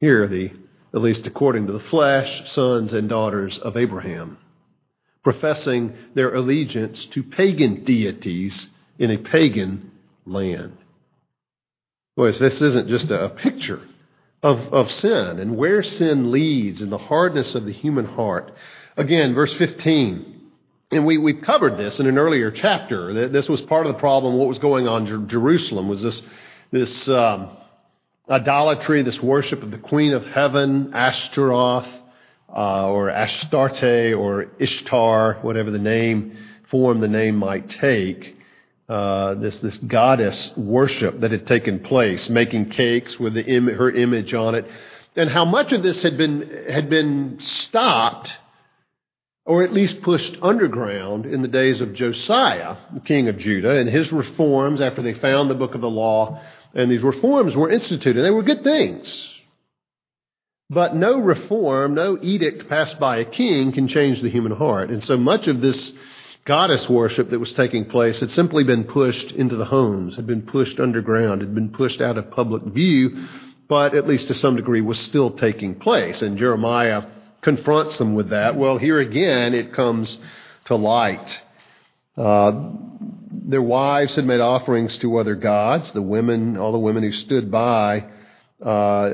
Here 0.00 0.24
are 0.24 0.26
the, 0.26 0.52
at 0.94 1.02
least 1.02 1.26
according 1.26 1.66
to 1.66 1.74
the 1.74 1.80
flesh, 1.80 2.50
sons 2.50 2.94
and 2.94 3.10
daughters 3.10 3.58
of 3.58 3.76
Abraham, 3.76 4.38
professing 5.22 5.94
their 6.14 6.34
allegiance 6.34 7.04
to 7.06 7.22
pagan 7.22 7.84
deities 7.84 8.68
in 8.98 9.10
a 9.10 9.18
pagan 9.18 9.90
land. 10.24 10.78
Boys, 12.16 12.38
this 12.38 12.62
isn't 12.62 12.88
just 12.88 13.10
a 13.10 13.28
picture 13.28 13.82
of, 14.42 14.58
of 14.72 14.90
sin 14.90 15.38
and 15.38 15.56
where 15.56 15.82
sin 15.82 16.32
leads 16.32 16.82
and 16.82 16.90
the 16.90 16.98
hardness 16.98 17.54
of 17.54 17.64
the 17.64 17.72
human 17.72 18.04
heart. 18.04 18.52
Again, 18.96 19.34
verse 19.34 19.52
15. 19.54 20.40
And 20.90 21.06
we, 21.06 21.16
we've 21.16 21.42
covered 21.42 21.78
this 21.78 22.00
in 22.00 22.06
an 22.06 22.18
earlier 22.18 22.50
chapter. 22.50 23.28
This 23.28 23.48
was 23.48 23.62
part 23.62 23.86
of 23.86 23.94
the 23.94 23.98
problem. 23.98 24.34
What 24.34 24.48
was 24.48 24.58
going 24.58 24.88
on 24.88 25.06
in 25.06 25.28
Jerusalem 25.28 25.88
was 25.88 26.02
this, 26.02 26.22
this 26.70 27.08
um, 27.08 27.56
idolatry, 28.28 29.02
this 29.02 29.22
worship 29.22 29.62
of 29.62 29.70
the 29.70 29.78
Queen 29.78 30.12
of 30.12 30.26
Heaven, 30.26 30.92
Ashtaroth, 30.92 31.88
uh, 32.54 32.88
or 32.88 33.08
Astarte, 33.08 34.12
or 34.12 34.48
Ishtar, 34.58 35.38
whatever 35.40 35.70
the 35.70 35.78
name, 35.78 36.36
form 36.68 37.00
the 37.00 37.08
name 37.08 37.36
might 37.36 37.70
take. 37.70 38.36
Uh, 38.92 39.32
this 39.36 39.56
this 39.60 39.78
goddess 39.78 40.52
worship 40.54 41.20
that 41.20 41.30
had 41.30 41.46
taken 41.46 41.80
place, 41.80 42.28
making 42.28 42.68
cakes 42.68 43.18
with 43.18 43.34
Im- 43.38 43.74
her 43.74 43.90
image 43.90 44.34
on 44.34 44.54
it, 44.54 44.66
and 45.16 45.30
how 45.30 45.46
much 45.46 45.72
of 45.72 45.82
this 45.82 46.02
had 46.02 46.18
been 46.18 46.66
had 46.68 46.90
been 46.90 47.38
stopped, 47.40 48.30
or 49.46 49.62
at 49.62 49.72
least 49.72 50.02
pushed 50.02 50.36
underground 50.42 51.24
in 51.24 51.40
the 51.40 51.48
days 51.48 51.80
of 51.80 51.94
Josiah, 51.94 52.76
the 52.92 53.00
king 53.00 53.28
of 53.28 53.38
Judah, 53.38 53.78
and 53.78 53.88
his 53.88 54.12
reforms 54.12 54.82
after 54.82 55.00
they 55.00 55.14
found 55.14 55.48
the 55.48 55.54
book 55.54 55.74
of 55.74 55.80
the 55.80 55.88
law, 55.88 56.42
and 56.74 56.90
these 56.90 57.02
reforms 57.02 57.56
were 57.56 57.70
instituted. 57.70 58.20
They 58.20 58.30
were 58.30 58.42
good 58.42 58.62
things. 58.62 59.26
But 60.68 60.94
no 60.94 61.18
reform, 61.18 61.94
no 61.94 62.18
edict 62.20 62.68
passed 62.68 63.00
by 63.00 63.20
a 63.20 63.24
king 63.24 63.72
can 63.72 63.88
change 63.88 64.20
the 64.20 64.28
human 64.28 64.52
heart. 64.52 64.90
And 64.90 65.02
so 65.02 65.16
much 65.16 65.48
of 65.48 65.62
this 65.62 65.94
goddess 66.44 66.88
worship 66.88 67.30
that 67.30 67.38
was 67.38 67.52
taking 67.52 67.84
place 67.84 68.20
had 68.20 68.30
simply 68.30 68.64
been 68.64 68.84
pushed 68.84 69.30
into 69.32 69.56
the 69.56 69.64
homes, 69.64 70.16
had 70.16 70.26
been 70.26 70.42
pushed 70.42 70.80
underground, 70.80 71.40
had 71.40 71.54
been 71.54 71.70
pushed 71.70 72.00
out 72.00 72.18
of 72.18 72.30
public 72.30 72.62
view, 72.64 73.26
but 73.68 73.94
at 73.94 74.06
least 74.06 74.28
to 74.28 74.34
some 74.34 74.56
degree 74.56 74.80
was 74.80 74.98
still 74.98 75.30
taking 75.30 75.76
place. 75.76 76.22
And 76.22 76.38
Jeremiah 76.38 77.04
confronts 77.42 77.98
them 77.98 78.14
with 78.14 78.30
that. 78.30 78.56
Well, 78.56 78.78
here 78.78 78.98
again 78.98 79.54
it 79.54 79.72
comes 79.72 80.18
to 80.66 80.76
light. 80.76 81.40
Uh, 82.16 82.52
their 83.30 83.62
wives 83.62 84.14
had 84.14 84.26
made 84.26 84.40
offerings 84.40 84.96
to 84.98 85.18
other 85.18 85.34
gods. 85.34 85.92
The 85.92 86.02
women, 86.02 86.56
all 86.56 86.72
the 86.72 86.78
women 86.78 87.02
who 87.02 87.12
stood 87.12 87.50
by, 87.50 88.04
uh, 88.64 89.12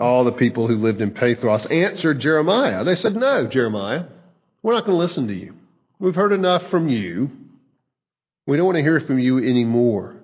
all 0.00 0.24
the 0.24 0.32
people 0.32 0.66
who 0.66 0.76
lived 0.76 1.00
in 1.00 1.12
Pathros 1.12 1.70
answered 1.70 2.20
Jeremiah. 2.20 2.84
They 2.84 2.96
said, 2.96 3.14
No, 3.14 3.46
Jeremiah, 3.46 4.06
we're 4.62 4.74
not 4.74 4.86
going 4.86 4.96
to 4.96 5.02
listen 5.02 5.28
to 5.28 5.34
you. 5.34 5.54
We've 6.02 6.16
heard 6.16 6.32
enough 6.32 6.68
from 6.68 6.88
you. 6.88 7.30
We 8.48 8.56
don't 8.56 8.66
want 8.66 8.74
to 8.74 8.82
hear 8.82 8.98
from 8.98 9.20
you 9.20 9.38
anymore. 9.38 10.16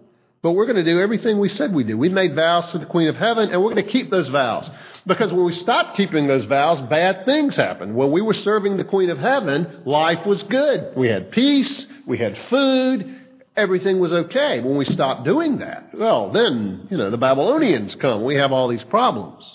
But 0.43 0.51
we're 0.51 0.67
going 0.67 0.75
to 0.75 0.83
do 0.85 1.01
everything 1.01 1.39
we 1.39 1.49
said 1.49 1.73
we 1.73 1.85
do. 1.85 1.97
We 1.97 2.09
made 2.09 2.35
vows 2.35 2.73
to 2.73 2.79
the 2.79 2.87
Queen 2.87 3.07
of 3.07 3.15
Heaven, 3.15 3.51
and 3.51 3.63
we're 3.63 3.75
going 3.75 3.87
to 3.87 3.93
keep 3.93 4.11
those 4.11 4.29
vows. 4.29 4.69
Because 5.07 5.33
when 5.33 5.45
we 5.45 5.53
stopped 5.53 5.97
keeping 5.97 6.27
those 6.27 6.47
vows, 6.47 6.81
bad 6.89 7.25
things 7.27 7.55
happened. 7.55 7.95
When 7.95 8.11
we 8.11 8.21
were 8.21 8.35
serving 8.35 8.77
the 8.77 8.83
Queen 8.83 9.09
of 9.09 9.19
Heaven, 9.19 9.83
life 9.85 10.27
was 10.27 10.43
good. 10.43 10.97
We 10.97 11.07
had 11.11 11.31
peace, 11.31 11.87
we 12.09 12.19
had 12.19 12.37
food, 12.51 13.17
everything 13.55 14.01
was 14.01 14.13
okay. 14.13 14.61
When 14.61 14.77
we 14.77 14.85
stopped 14.85 15.25
doing 15.25 15.59
that, 15.59 15.91
well, 15.95 16.33
then, 16.33 16.89
you 16.91 16.97
know, 16.97 17.11
the 17.11 17.19
Babylonians 17.19 17.95
come. 17.95 18.25
We 18.25 18.35
have 18.35 18.51
all 18.51 18.67
these 18.67 18.83
problems. 18.83 19.49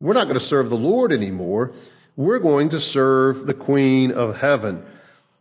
We're 0.00 0.14
not 0.14 0.26
going 0.26 0.40
to 0.40 0.46
serve 0.46 0.70
the 0.70 0.74
Lord 0.74 1.12
anymore. 1.12 1.72
We're 2.16 2.40
going 2.40 2.70
to 2.70 2.80
serve 2.80 3.46
the 3.46 3.54
Queen 3.54 4.10
of 4.10 4.34
Heaven. 4.34 4.86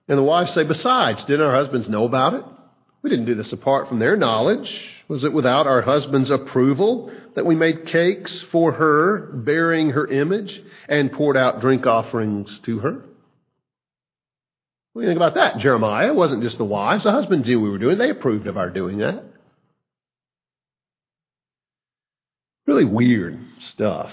And 0.08 0.18
the 0.18 0.24
wives 0.24 0.54
say, 0.54 0.63
Besides, 0.63 1.26
didn't 1.26 1.46
our 1.46 1.56
husbands 1.56 1.89
know 1.89 2.06
about 2.06 2.34
it? 2.34 2.44
We 3.02 3.10
didn't 3.10 3.26
do 3.26 3.36
this 3.36 3.54
apart 3.54 3.89
from 3.89 4.00
their 4.00 4.16
knowledge. 4.16 4.82
Was 5.08 5.26
it 5.26 5.34
without 5.34 5.68
our 5.68 5.82
husband's 5.82 6.30
approval 6.30 7.12
that 7.36 7.46
we 7.46 7.56
made 7.56 7.88
cakes 7.88 8.44
for 8.52 8.72
her, 8.72 9.32
bearing 9.34 9.92
her 9.92 10.08
image, 10.08 10.62
and 10.88 11.12
poured 11.12 11.36
out 11.36 11.62
drink 11.62 11.86
offerings 11.86 12.60
to 12.63 12.80
her? 12.80 13.04
What 14.94 15.02
do 15.02 15.08
you 15.08 15.10
think 15.10 15.18
about 15.18 15.36
that, 15.36 15.58
Jeremiah? 15.58 16.10
It 16.10 16.16
wasn't 16.16 16.44
just 16.44 16.58
the 16.58 16.66
wives. 16.66 17.04
The 17.04 17.12
husbands 17.12 17.48
knew 17.48 17.60
we 17.60 17.70
were 17.70 17.80
doing. 17.80 17.98
They 17.98 18.12
approved 18.12 18.48
of 18.48 18.58
our 18.58 18.70
doing 18.70 19.00
that. 19.00 19.24
Really 22.66 22.86
weird 22.86 23.39
stuff. 23.60 24.12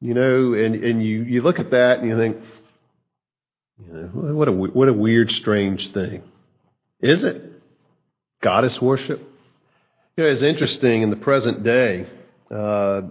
You 0.00 0.14
know, 0.14 0.54
and, 0.54 0.74
and 0.74 1.04
you, 1.04 1.22
you 1.22 1.42
look 1.42 1.58
at 1.58 1.70
that 1.70 2.00
and 2.00 2.08
you 2.08 2.16
think, 2.16 2.38
you 3.86 3.92
know, 3.92 4.34
what 4.34 4.48
a, 4.48 4.52
what 4.52 4.88
a 4.88 4.92
weird, 4.92 5.30
strange 5.30 5.92
thing. 5.92 6.22
Is 7.00 7.24
it? 7.24 7.42
Goddess 8.42 8.80
worship? 8.80 9.20
You 10.16 10.24
know, 10.24 10.30
it's 10.30 10.42
interesting 10.42 11.02
in 11.02 11.10
the 11.10 11.16
present 11.16 11.62
day, 11.62 12.06
uh, 12.50 13.02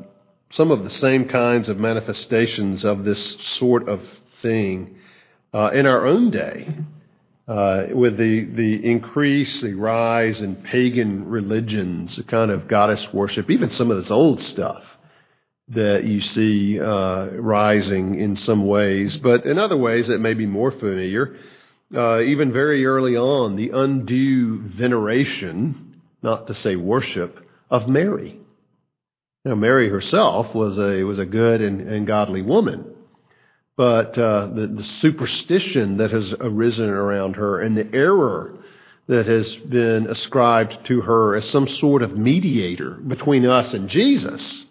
some 0.52 0.72
of 0.72 0.84
the 0.84 0.90
same 0.90 1.28
kinds 1.28 1.70
of 1.70 1.78
manifestations 1.78 2.84
of 2.84 3.04
this 3.04 3.38
sort 3.40 3.88
of 3.88 4.02
thing 4.42 4.98
uh, 5.54 5.72
in 5.74 5.86
our 5.86 6.06
own 6.06 6.32
day. 6.32 6.76
Uh, 7.48 7.88
with 7.94 8.16
the, 8.18 8.46
the 8.46 8.86
increase, 8.86 9.62
the 9.62 9.74
rise 9.74 10.42
in 10.42 10.56
pagan 10.56 11.28
religions, 11.28 12.18
the 12.18 12.24
kind 12.24 12.52
of 12.52 12.68
goddess 12.68 13.12
worship, 13.12 13.50
even 13.50 13.72
some 13.72 13.90
of 13.90 13.98
this 13.98 14.12
old 14.12 14.40
stuff 14.40 14.84
that 15.70 16.04
you 16.04 16.20
see 16.20 16.80
uh, 16.80 17.28
rising 17.28 18.20
in 18.20 18.36
some 18.36 18.66
ways, 18.66 19.18
but 19.18 19.46
in 19.46 19.60
other 19.60 19.78
ways 19.78 20.10
it 20.10 20.20
may 20.20 20.34
be 20.34 20.46
more 20.46 20.72
familiar. 20.72 21.36
Uh, 21.96 22.22
even 22.22 22.52
very 22.52 22.86
early 22.86 23.16
on, 23.16 23.56
the 23.56 23.70
undue 23.72 24.62
veneration, 24.62 26.02
not 26.22 26.48
to 26.48 26.54
say 26.54 26.76
worship, 26.76 27.40
of 27.70 27.88
Mary. 27.88 28.40
Now, 29.46 29.56
Mary 29.56 29.90
herself 29.90 30.54
was 30.54 30.78
a 30.78 31.04
was 31.04 31.20
a 31.20 31.26
good 31.26 31.62
and, 31.62 31.82
and 31.82 32.06
godly 32.06 32.42
woman, 32.42 32.86
but 33.78 34.18
uh, 34.18 34.48
the, 34.48 34.68
the 34.68 34.84
superstition 34.84 35.98
that 35.98 36.12
has 36.12 36.34
arisen 36.40 36.90
around 36.90 37.36
her 37.36 37.62
and 37.62 37.78
the 37.78 37.90
error 37.94 38.58
that 39.08 39.26
has 39.26 39.56
been 39.56 40.08
ascribed 40.08 40.86
to 40.86 41.02
her 41.02 41.36
as 41.36 41.50
some 41.50 41.68
sort 41.68 42.02
of 42.02 42.18
mediator 42.18 42.92
between 42.92 43.46
us 43.46 43.74
and 43.74 43.90
Jesus 43.90 44.66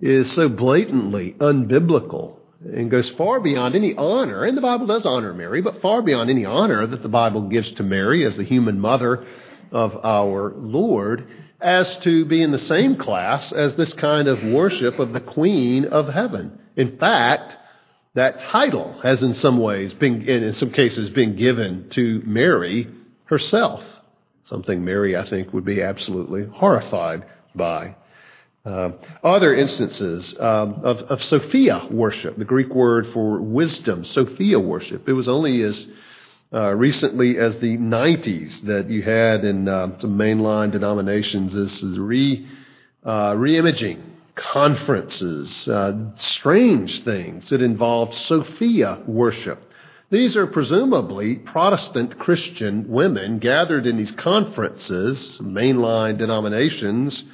is 0.00 0.30
so 0.32 0.48
blatantly 0.48 1.34
unbiblical 1.38 2.36
and 2.60 2.90
goes 2.90 3.10
far 3.10 3.40
beyond 3.40 3.74
any 3.74 3.94
honor, 3.94 4.44
and 4.44 4.56
the 4.56 4.62
Bible 4.62 4.86
does 4.86 5.04
honor 5.04 5.34
Mary, 5.34 5.60
but 5.60 5.82
far 5.82 6.02
beyond 6.02 6.30
any 6.30 6.44
honor 6.44 6.86
that 6.86 7.02
the 7.02 7.08
Bible 7.08 7.42
gives 7.42 7.72
to 7.74 7.82
Mary 7.82 8.24
as 8.24 8.36
the 8.36 8.44
human 8.44 8.80
mother 8.80 9.26
of 9.70 9.96
our 10.04 10.54
Lord, 10.56 11.26
as 11.60 11.96
to 11.98 12.24
be 12.24 12.42
in 12.42 12.52
the 12.52 12.58
same 12.58 12.96
class 12.96 13.52
as 13.52 13.76
this 13.76 13.92
kind 13.92 14.28
of 14.28 14.42
worship 14.42 14.98
of 14.98 15.12
the 15.12 15.20
Queen 15.20 15.84
of 15.84 16.08
Heaven. 16.08 16.58
In 16.76 16.96
fact, 16.98 17.56
that 18.14 18.40
title 18.40 18.98
has 19.02 19.22
in 19.22 19.34
some 19.34 19.58
ways 19.58 19.92
been, 19.94 20.28
in 20.28 20.52
some 20.54 20.70
cases, 20.70 21.10
been 21.10 21.36
given 21.36 21.88
to 21.90 22.22
Mary 22.24 22.88
herself. 23.24 23.82
Something 24.44 24.84
Mary, 24.84 25.16
I 25.16 25.28
think, 25.28 25.52
would 25.52 25.64
be 25.64 25.82
absolutely 25.82 26.44
horrified 26.44 27.24
by. 27.54 27.96
Uh, 28.64 28.92
other 29.22 29.54
instances 29.54 30.34
um, 30.40 30.80
of, 30.84 30.96
of 31.10 31.22
Sophia 31.22 31.86
worship, 31.90 32.38
the 32.38 32.46
Greek 32.46 32.74
word 32.74 33.06
for 33.12 33.38
wisdom, 33.38 34.06
Sophia 34.06 34.58
worship. 34.58 35.06
It 35.06 35.12
was 35.12 35.28
only 35.28 35.60
as 35.60 35.86
uh, 36.50 36.70
recently 36.70 37.36
as 37.36 37.58
the 37.58 37.76
90s 37.76 38.62
that 38.62 38.88
you 38.88 39.02
had 39.02 39.44
in 39.44 39.68
uh, 39.68 39.98
some 39.98 40.16
mainline 40.16 40.72
denominations 40.72 41.52
this 41.52 41.82
is 41.82 41.98
re 41.98 42.48
uh, 43.04 43.34
reimaging 43.34 44.00
conferences, 44.34 45.68
uh, 45.68 45.92
strange 46.16 47.04
things 47.04 47.50
that 47.50 47.60
involved 47.60 48.14
Sophia 48.14 49.02
worship. 49.06 49.60
These 50.08 50.38
are 50.38 50.46
presumably 50.46 51.34
Protestant 51.34 52.18
Christian 52.18 52.88
women 52.88 53.40
gathered 53.40 53.86
in 53.86 53.98
these 53.98 54.12
conferences, 54.12 55.38
mainline 55.42 56.16
denominations 56.16 57.24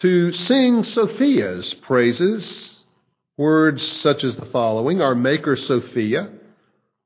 to 0.00 0.32
sing 0.32 0.84
Sophia's 0.84 1.74
praises. 1.74 2.76
Words 3.36 3.86
such 4.02 4.24
as 4.24 4.36
the 4.36 4.46
following 4.46 5.00
Our 5.00 5.14
Maker 5.14 5.56
Sophia, 5.56 6.30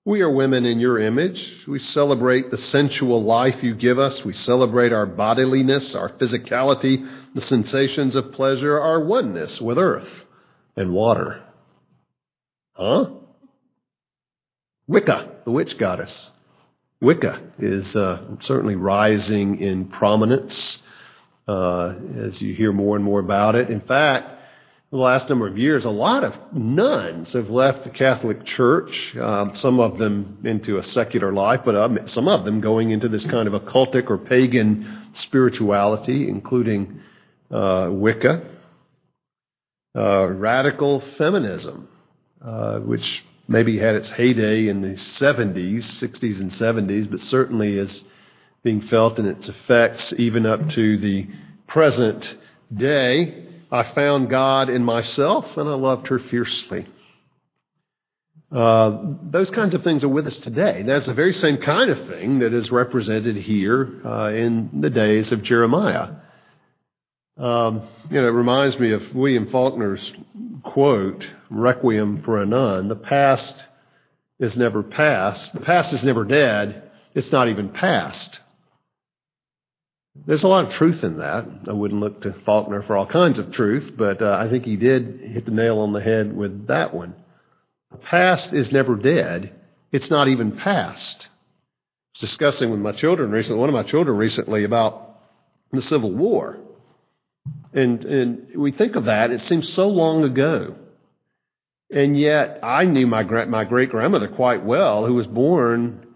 we 0.04 0.20
are 0.20 0.30
women 0.30 0.64
in 0.64 0.80
your 0.80 0.98
image. 0.98 1.64
We 1.68 1.78
celebrate 1.78 2.50
the 2.50 2.59
sensual 2.59 3.22
life 3.22 3.62
you 3.62 3.74
give 3.74 3.98
us. 3.98 4.24
We 4.24 4.33
celebrate 4.33 4.92
our 4.92 5.07
bodiliness, 5.07 5.94
our 5.94 6.11
physicality, 6.11 7.09
the 7.35 7.40
sensations 7.40 8.16
of 8.16 8.33
pleasure, 8.33 8.80
our 8.80 9.04
oneness 9.04 9.61
with 9.61 9.78
earth 9.78 10.11
and 10.76 10.92
water. 10.92 11.42
Huh? 12.72 13.11
Wicca, 14.88 15.37
the 15.44 15.52
witch 15.52 15.78
goddess. 15.78 16.30
Wicca 17.00 17.52
is 17.59 17.94
uh, 17.94 18.37
certainly 18.40 18.74
rising 18.74 19.61
in 19.61 19.87
prominence 19.87 20.83
uh, 21.48 21.94
as 22.16 22.40
you 22.40 22.54
hear 22.54 22.72
more 22.72 22.96
and 22.96 23.04
more 23.04 23.20
about 23.20 23.54
it. 23.54 23.70
In 23.70 23.80
fact, 23.80 24.33
the 24.90 24.96
last 24.98 25.28
number 25.28 25.46
of 25.48 25.59
years, 25.59 25.85
a 25.85 25.90
lot 25.90 26.24
of 26.24 26.35
nuns 26.52 27.33
have 27.33 27.50
left 27.50 27.85
the 27.85 27.90
Catholic 27.90 28.44
Church, 28.44 29.14
um, 29.16 29.54
some 29.54 29.80
of 29.80 29.98
them 29.98 30.38
into 30.44 30.78
a 30.78 30.85
secular 30.85 31.33
life, 31.33 31.62
but 31.64 31.74
um, 31.74 31.98
some 32.07 32.28
of 32.28 32.44
them 32.44 32.61
going 32.61 32.90
into 32.90 33.09
this 33.09 33.24
kind 33.24 33.48
of 33.48 33.61
occultic 33.61 34.09
or 34.09 34.18
pagan 34.18 35.11
spirituality, 35.14 36.28
including 36.28 37.00
uh, 37.50 37.88
Wicca. 37.90 38.44
uh, 39.96 40.26
radical 40.26 41.00
feminism, 41.18 41.88
uh, 42.44 42.78
which 42.80 43.24
maybe 43.48 43.78
had 43.78 43.94
its 43.94 44.11
heyday 44.11 44.68
in 44.68 44.80
the 44.80 44.94
70s, 44.96 45.85
60s, 46.00 46.40
and 46.40 46.52
70s, 46.52 47.11
but 47.11 47.20
certainly 47.20 47.76
is 47.78 48.02
being 48.64 48.81
felt 48.81 49.18
and 49.18 49.29
its 49.29 49.48
effects 49.48 50.12
even 50.16 50.46
up 50.46 50.70
to 50.70 50.98
the 50.98 51.29
present 51.68 52.37
day. 52.74 53.46
I 53.70 53.83
found 53.94 54.31
God 54.31 54.70
in 54.70 54.83
myself 54.83 55.57
and 55.57 55.68
I 55.68 55.74
loved 55.74 56.09
her 56.09 56.18
fiercely. 56.18 56.87
Uh, 58.50 59.00
those 59.22 59.50
kinds 59.50 59.74
of 59.74 59.83
things 59.83 60.03
are 60.03 60.09
with 60.09 60.27
us 60.27 60.38
today. 60.38 60.83
That's 60.83 61.07
the 61.07 61.14
very 61.14 61.35
same 61.35 61.59
kind 61.59 61.90
of 61.90 62.07
thing 62.09 62.38
that 62.38 62.55
is 62.55 62.70
represented 62.70 63.37
here 63.37 64.00
uh, 64.05 64.29
in 64.29 64.81
the 64.81 64.90
days 64.90 65.31
of 65.33 65.42
Jeremiah. 65.42 66.11
Um, 67.37 67.83
you 68.11 68.20
know, 68.20 68.29
it 68.29 68.31
reminds 68.31 68.79
me 68.79 68.92
of 68.92 69.14
William 69.14 69.50
Faulkner's 69.50 70.12
quote, 70.62 71.29
Requiem 71.50 72.22
for 72.22 72.40
a 72.40 72.46
Nun. 72.46 72.88
The 72.88 72.96
past 72.96 73.57
is 74.38 74.57
never 74.57 74.83
past. 74.83 75.53
The 75.53 75.61
past 75.61 75.92
is 75.92 76.05
never 76.05 76.24
dead. 76.24 76.90
It's 77.12 77.33
not 77.33 77.48
even 77.48 77.70
past. 77.70 78.38
There's 80.27 80.44
a 80.44 80.48
lot 80.48 80.66
of 80.66 80.72
truth 80.72 81.03
in 81.03 81.18
that. 81.18 81.44
I 81.68 81.72
wouldn't 81.72 82.00
look 82.00 82.22
to 82.22 82.33
Faulkner 82.44 82.83
for 82.83 82.96
all 82.96 83.07
kinds 83.07 83.38
of 83.38 83.53
truth, 83.53 83.92
but 83.96 84.22
uh, 84.22 84.38
I 84.40 84.48
think 84.48 84.64
he 84.64 84.77
did 84.77 85.20
hit 85.20 85.44
the 85.44 85.50
nail 85.50 85.81
on 85.81 85.92
the 85.92 86.00
head 86.00 86.35
with 86.35 86.68
that 86.68 86.94
one. 86.94 87.14
The 87.90 87.98
past 87.98 88.53
is 88.53 88.70
never 88.70 88.94
dead. 88.94 89.53
It's 89.90 90.11
not 90.11 90.29
even 90.29 90.57
past. 90.57 91.16
I 91.20 92.20
was 92.20 92.31
discussing 92.31 92.70
with 92.70 92.81
my 92.81 92.92
children 92.92 93.33
recently, 93.33 93.59
one 93.59 93.68
of 93.68 93.74
my 93.74 93.83
children 93.83 94.16
recently 94.16 94.64
about 94.64 95.20
the 95.72 95.83
Civil 95.83 96.12
War. 96.12 96.59
And, 97.72 98.05
and 98.05 98.57
we 98.57 98.70
think 98.70 98.94
of 98.94 99.07
that, 99.07 99.33
it 99.33 99.40
seems 99.40 99.72
so 99.72 99.88
long 99.88 100.22
ago. 100.22 100.77
And 101.90 102.18
yet, 102.18 102.61
I 102.62 102.85
knew 102.85 103.07
my, 103.07 103.24
my 103.24 103.64
great 103.64 103.90
grandmother 103.90 104.29
quite 104.29 104.64
well, 104.64 105.07
who 105.07 105.14
was 105.14 105.27
born 105.27 106.07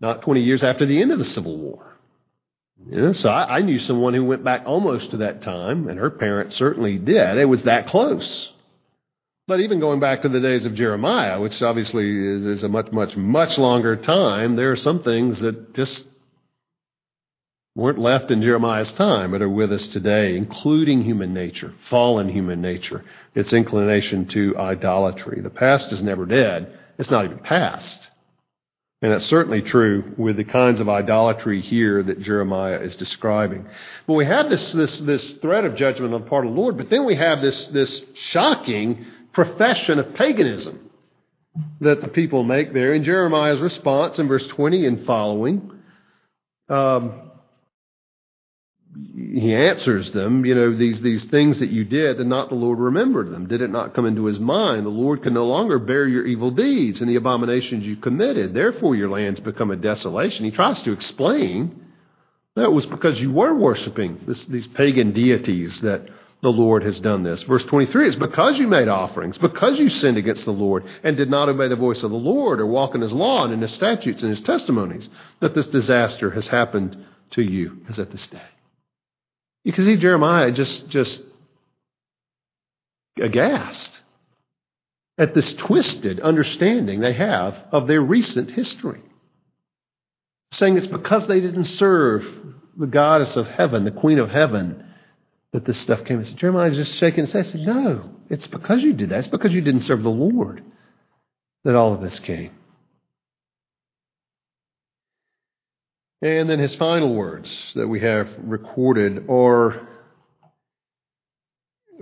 not 0.00 0.22
20 0.22 0.42
years 0.42 0.62
after 0.62 0.84
the 0.84 1.00
end 1.00 1.10
of 1.10 1.18
the 1.18 1.24
Civil 1.24 1.56
War. 1.56 1.91
So 2.90 3.28
I, 3.28 3.58
I 3.58 3.60
knew 3.60 3.78
someone 3.78 4.14
who 4.14 4.24
went 4.24 4.44
back 4.44 4.62
almost 4.66 5.12
to 5.12 5.18
that 5.18 5.42
time, 5.42 5.88
and 5.88 5.98
her 5.98 6.10
parents 6.10 6.56
certainly 6.56 6.98
did. 6.98 7.38
It 7.38 7.44
was 7.44 7.62
that 7.64 7.86
close. 7.86 8.50
But 9.48 9.60
even 9.60 9.80
going 9.80 10.00
back 10.00 10.22
to 10.22 10.28
the 10.28 10.40
days 10.40 10.64
of 10.64 10.74
Jeremiah, 10.74 11.40
which 11.40 11.60
obviously 11.62 12.08
is, 12.08 12.44
is 12.44 12.62
a 12.62 12.68
much, 12.68 12.92
much, 12.92 13.16
much 13.16 13.58
longer 13.58 13.96
time, 13.96 14.56
there 14.56 14.70
are 14.70 14.76
some 14.76 15.02
things 15.02 15.40
that 15.40 15.74
just 15.74 16.06
weren't 17.74 17.98
left 17.98 18.30
in 18.30 18.42
Jeremiah's 18.42 18.92
time, 18.92 19.32
but 19.32 19.42
are 19.42 19.48
with 19.48 19.72
us 19.72 19.86
today, 19.88 20.36
including 20.36 21.02
human 21.02 21.32
nature, 21.32 21.74
fallen 21.88 22.28
human 22.28 22.60
nature, 22.60 23.04
its 23.34 23.52
inclination 23.52 24.26
to 24.26 24.56
idolatry. 24.58 25.40
The 25.40 25.50
past 25.50 25.90
is 25.92 26.02
never 26.02 26.26
dead. 26.26 26.78
It's 26.98 27.10
not 27.10 27.24
even 27.24 27.38
past. 27.38 28.08
And 29.02 29.10
that's 29.10 29.26
certainly 29.26 29.62
true 29.62 30.14
with 30.16 30.36
the 30.36 30.44
kinds 30.44 30.80
of 30.80 30.88
idolatry 30.88 31.60
here 31.60 32.04
that 32.04 32.22
Jeremiah 32.22 32.78
is 32.78 32.94
describing. 32.94 33.66
But 34.06 34.14
we 34.14 34.24
have 34.26 34.48
this, 34.48 34.72
this, 34.72 35.00
this 35.00 35.32
threat 35.34 35.64
of 35.64 35.74
judgment 35.74 36.14
on 36.14 36.22
the 36.22 36.28
part 36.28 36.46
of 36.46 36.54
the 36.54 36.60
Lord, 36.60 36.78
but 36.78 36.88
then 36.88 37.04
we 37.04 37.16
have 37.16 37.42
this, 37.42 37.66
this 37.66 38.00
shocking 38.14 39.04
profession 39.32 39.98
of 39.98 40.14
paganism 40.14 40.88
that 41.80 42.00
the 42.00 42.08
people 42.08 42.44
make 42.44 42.72
there. 42.72 42.94
In 42.94 43.02
Jeremiah's 43.02 43.60
response 43.60 44.20
in 44.20 44.28
verse 44.28 44.46
20 44.46 44.86
and 44.86 45.04
following, 45.04 45.70
um, 46.68 47.31
he 49.34 49.54
answers 49.54 50.10
them, 50.12 50.44
you 50.44 50.54
know, 50.54 50.76
these, 50.76 51.00
these 51.00 51.24
things 51.24 51.60
that 51.60 51.70
you 51.70 51.84
did, 51.84 52.20
and 52.20 52.28
not 52.28 52.50
the 52.50 52.54
Lord 52.54 52.78
remembered 52.78 53.30
them. 53.30 53.48
Did 53.48 53.62
it 53.62 53.70
not 53.70 53.94
come 53.94 54.04
into 54.04 54.26
his 54.26 54.38
mind? 54.38 54.84
The 54.84 54.90
Lord 54.90 55.22
can 55.22 55.32
no 55.32 55.46
longer 55.46 55.78
bear 55.78 56.06
your 56.06 56.26
evil 56.26 56.50
deeds 56.50 57.00
and 57.00 57.08
the 57.08 57.16
abominations 57.16 57.86
you 57.86 57.96
committed. 57.96 58.52
Therefore, 58.52 58.94
your 58.94 59.08
lands 59.08 59.40
become 59.40 59.70
a 59.70 59.76
desolation. 59.76 60.44
He 60.44 60.50
tries 60.50 60.82
to 60.82 60.92
explain 60.92 61.82
that 62.56 62.72
was 62.72 62.84
because 62.84 63.18
you 63.22 63.32
were 63.32 63.54
worshiping 63.54 64.20
this, 64.26 64.44
these 64.44 64.66
pagan 64.66 65.12
deities 65.12 65.80
that 65.80 66.06
the 66.42 66.50
Lord 66.50 66.82
has 66.82 67.00
done 67.00 67.22
this. 67.22 67.42
Verse 67.44 67.64
23 67.64 68.08
is 68.08 68.16
because 68.16 68.58
you 68.58 68.66
made 68.66 68.88
offerings, 68.88 69.38
because 69.38 69.78
you 69.78 69.88
sinned 69.88 70.18
against 70.18 70.44
the 70.44 70.50
Lord 70.50 70.84
and 71.04 71.16
did 71.16 71.30
not 71.30 71.48
obey 71.48 71.68
the 71.68 71.76
voice 71.76 72.02
of 72.02 72.10
the 72.10 72.16
Lord 72.16 72.60
or 72.60 72.66
walk 72.66 72.94
in 72.94 73.00
his 73.00 73.12
law 73.12 73.44
and 73.44 73.54
in 73.54 73.62
his 73.62 73.72
statutes 73.72 74.20
and 74.22 74.30
his 74.30 74.42
testimonies, 74.42 75.08
that 75.40 75.54
this 75.54 75.68
disaster 75.68 76.30
has 76.32 76.48
happened 76.48 77.02
to 77.30 77.42
you 77.42 77.78
as 77.88 77.98
at 77.98 78.10
this 78.10 78.26
day. 78.26 78.42
You 79.64 79.72
can 79.72 79.84
see 79.84 79.96
Jeremiah 79.96 80.50
just, 80.50 80.88
just 80.88 81.22
aghast 83.20 83.90
at 85.18 85.34
this 85.34 85.52
twisted 85.54 86.20
understanding 86.20 87.00
they 87.00 87.12
have 87.12 87.56
of 87.70 87.86
their 87.86 88.00
recent 88.00 88.50
history. 88.50 89.02
Saying 90.52 90.76
it's 90.76 90.86
because 90.86 91.26
they 91.26 91.40
didn't 91.40 91.66
serve 91.66 92.26
the 92.76 92.86
goddess 92.86 93.36
of 93.36 93.46
heaven, 93.46 93.84
the 93.84 93.90
queen 93.90 94.18
of 94.18 94.30
heaven, 94.30 94.84
that 95.52 95.64
this 95.64 95.78
stuff 95.78 96.04
came. 96.04 96.18
And 96.18 96.36
Jeremiah 96.36 96.70
just 96.72 96.94
shaking 96.94 97.24
his 97.24 97.32
head. 97.32 97.46
He 97.46 97.52
said, 97.52 97.60
No, 97.60 98.10
it's 98.28 98.46
because 98.46 98.82
you 98.82 98.92
did 98.94 99.10
that. 99.10 99.20
It's 99.20 99.28
because 99.28 99.54
you 99.54 99.60
didn't 99.60 99.82
serve 99.82 100.02
the 100.02 100.10
Lord 100.10 100.62
that 101.64 101.74
all 101.74 101.94
of 101.94 102.00
this 102.00 102.18
came. 102.18 102.50
And 106.22 106.48
then 106.48 106.60
his 106.60 106.74
final 106.76 107.12
words 107.12 107.52
that 107.74 107.88
we 107.88 107.98
have 108.00 108.28
recorded 108.44 109.28
are 109.28 109.88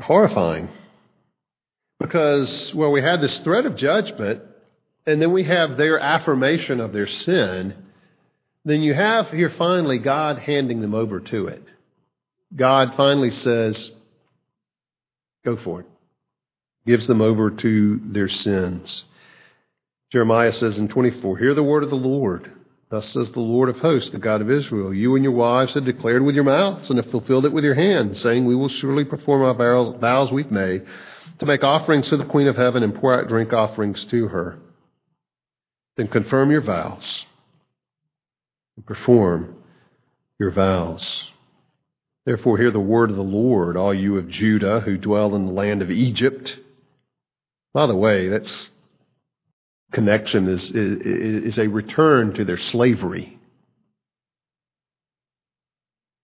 horrifying. 0.02 0.68
Because, 1.98 2.72
well, 2.74 2.92
we 2.92 3.00
had 3.00 3.22
this 3.22 3.38
threat 3.38 3.64
of 3.64 3.76
judgment, 3.76 4.42
and 5.06 5.22
then 5.22 5.32
we 5.32 5.44
have 5.44 5.78
their 5.78 5.98
affirmation 5.98 6.80
of 6.80 6.92
their 6.92 7.06
sin. 7.06 7.74
Then 8.66 8.82
you 8.82 8.92
have 8.92 9.30
here 9.30 9.50
finally 9.56 9.98
God 9.98 10.38
handing 10.38 10.82
them 10.82 10.94
over 10.94 11.20
to 11.20 11.46
it. 11.46 11.64
God 12.54 12.94
finally 12.96 13.30
says, 13.30 13.90
Go 15.46 15.56
for 15.56 15.80
it. 15.80 15.86
Gives 16.86 17.06
them 17.06 17.22
over 17.22 17.50
to 17.50 18.00
their 18.04 18.28
sins. 18.28 19.04
Jeremiah 20.12 20.52
says 20.52 20.76
in 20.76 20.88
24, 20.88 21.38
Hear 21.38 21.54
the 21.54 21.62
word 21.62 21.84
of 21.84 21.90
the 21.90 21.96
Lord. 21.96 22.50
Thus 22.90 23.08
says 23.10 23.30
the 23.30 23.40
Lord 23.40 23.68
of 23.68 23.78
hosts, 23.78 24.10
the 24.10 24.18
God 24.18 24.40
of 24.40 24.50
Israel 24.50 24.92
You 24.92 25.14
and 25.14 25.22
your 25.22 25.32
wives 25.32 25.74
have 25.74 25.84
declared 25.84 26.22
with 26.22 26.34
your 26.34 26.44
mouths 26.44 26.90
and 26.90 26.98
have 26.98 27.10
fulfilled 27.10 27.46
it 27.46 27.52
with 27.52 27.64
your 27.64 27.74
hands, 27.74 28.20
saying, 28.20 28.44
We 28.44 28.56
will 28.56 28.68
surely 28.68 29.04
perform 29.04 29.42
our 29.42 29.54
vows 29.98 30.32
we've 30.32 30.50
made 30.50 30.86
to 31.38 31.46
make 31.46 31.62
offerings 31.62 32.08
to 32.08 32.16
the 32.16 32.24
Queen 32.24 32.48
of 32.48 32.56
Heaven 32.56 32.82
and 32.82 32.94
pour 32.94 33.14
out 33.14 33.28
drink 33.28 33.52
offerings 33.52 34.04
to 34.06 34.28
her. 34.28 34.58
Then 35.96 36.08
confirm 36.08 36.50
your 36.50 36.62
vows 36.62 37.24
and 38.76 38.84
perform 38.84 39.54
your 40.38 40.50
vows. 40.50 41.24
Therefore, 42.26 42.58
hear 42.58 42.70
the 42.70 42.80
word 42.80 43.10
of 43.10 43.16
the 43.16 43.22
Lord, 43.22 43.76
all 43.76 43.94
you 43.94 44.18
of 44.18 44.28
Judah 44.28 44.80
who 44.80 44.98
dwell 44.98 45.34
in 45.36 45.46
the 45.46 45.52
land 45.52 45.80
of 45.80 45.90
Egypt. 45.90 46.58
By 47.72 47.86
the 47.86 47.96
way, 47.96 48.28
that's 48.28 48.70
connection 49.92 50.48
is, 50.48 50.70
is, 50.70 51.00
is 51.44 51.58
a 51.58 51.68
return 51.68 52.32
to 52.34 52.44
their 52.44 52.58
slavery, 52.58 53.38